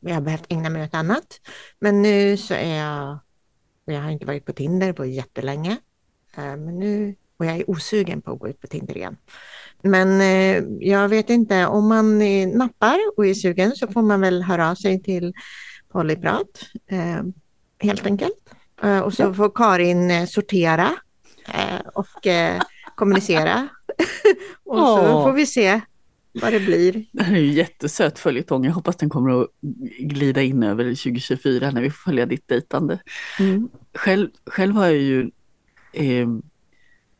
[0.00, 1.40] jag har behövt ägna mig åt annat.
[1.78, 3.18] Men nu så är jag,
[3.84, 5.76] jag har inte varit på Tinder på jättelänge,
[6.36, 9.16] eh, men nu, och jag är osugen på att gå ut på Tinder igen.
[9.82, 12.18] Men eh, jag vet inte, om man
[12.58, 15.32] nappar och är sugen så får man väl höra av sig till
[15.88, 17.22] Polyprat eh,
[17.78, 18.50] helt enkelt.
[19.04, 20.90] Och så får Karin sortera
[21.94, 22.26] och
[22.94, 23.68] kommunicera
[24.64, 25.80] och så får vi se
[26.42, 27.04] vad det blir.
[27.12, 28.64] Det här är ju jättesöt följetong.
[28.64, 29.48] Jag hoppas den kommer att
[29.98, 32.98] glida in över 2024 när vi får följa ditt dejtande.
[33.38, 33.68] Mm.
[33.94, 35.30] Själv, själv har jag ju
[35.92, 36.28] eh,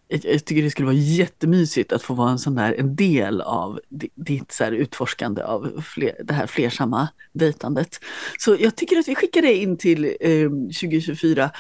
[0.09, 3.81] jag tycker det skulle vara jättemysigt att få vara en sån där en del av
[4.15, 8.01] ditt så utforskande av fler, det här flersamma dejtandet.
[8.39, 11.51] Så jag tycker att vi skickar det in till eh, 2024,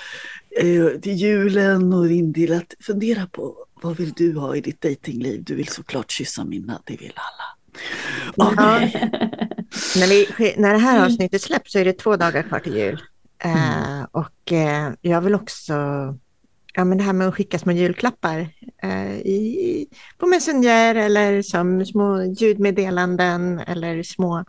[0.61, 4.81] eh, till julen och in till att fundera på vad vill du ha i ditt
[4.81, 5.45] dejtingliv?
[5.45, 7.57] Du vill såklart kyssa Minna, det vill alla.
[8.51, 8.91] Okay.
[8.93, 9.09] Ja.
[9.97, 13.03] när, vi, när det här avsnittet släpps så är det två dagar kvar till jul.
[13.39, 13.59] Mm.
[13.59, 15.75] Uh, och uh, jag vill också,
[16.75, 18.49] ja men det här med att skicka små julklappar
[18.85, 19.87] uh, i,
[20.19, 24.45] på Messenger eller som små ljudmeddelanden eller små,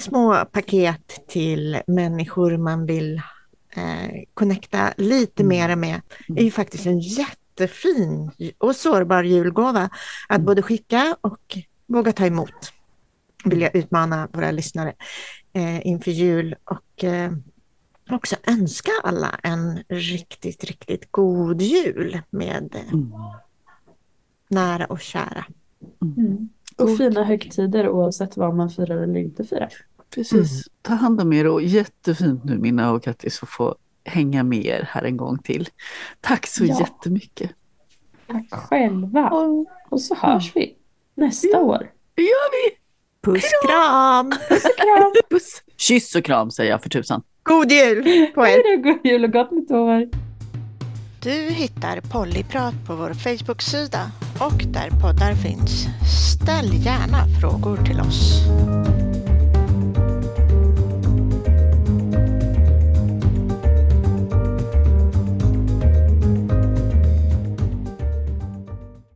[0.00, 3.20] små paket till människor man vill
[3.76, 5.48] eh, connecta lite mm.
[5.48, 6.00] mer med,
[6.36, 9.90] är ju faktiskt en jätte jättefin och sårbar julgåva
[10.28, 12.72] att både skicka och våga ta emot.
[13.44, 14.92] Vill jag utmana våra lyssnare
[15.52, 17.32] eh, inför jul och eh,
[18.10, 23.12] också önska alla en riktigt, riktigt god jul med eh, Mm.
[24.48, 25.44] nära och kära.
[26.02, 26.48] Mm.
[26.76, 29.72] Och fina högtider oavsett vad man firar eller inte firar.
[30.14, 30.68] Precis.
[30.82, 34.88] Ta hand om er och jättefint nu Minna och Kattis att få hänga med er
[34.90, 35.68] här en gång till.
[36.20, 36.80] Tack så Ja.
[36.80, 37.50] jättemycket.
[38.26, 39.28] Tack själva.
[39.30, 40.74] Och Och så hörs vi
[41.14, 41.58] nästa Ja.
[41.58, 41.90] år.
[42.14, 42.76] det gör vi!
[43.32, 44.30] Puss kram!
[44.76, 45.12] Kram!
[45.30, 45.62] Puss!
[45.76, 47.22] Kyss och kram säger jag för tusan.
[47.42, 48.76] God jul på er!
[48.82, 50.08] god jul och gott nytt år!
[51.22, 55.86] Du hittar Pollyprat på vår Facebook-sida och där poddar finns.
[56.34, 58.40] Ställ gärna frågor till oss.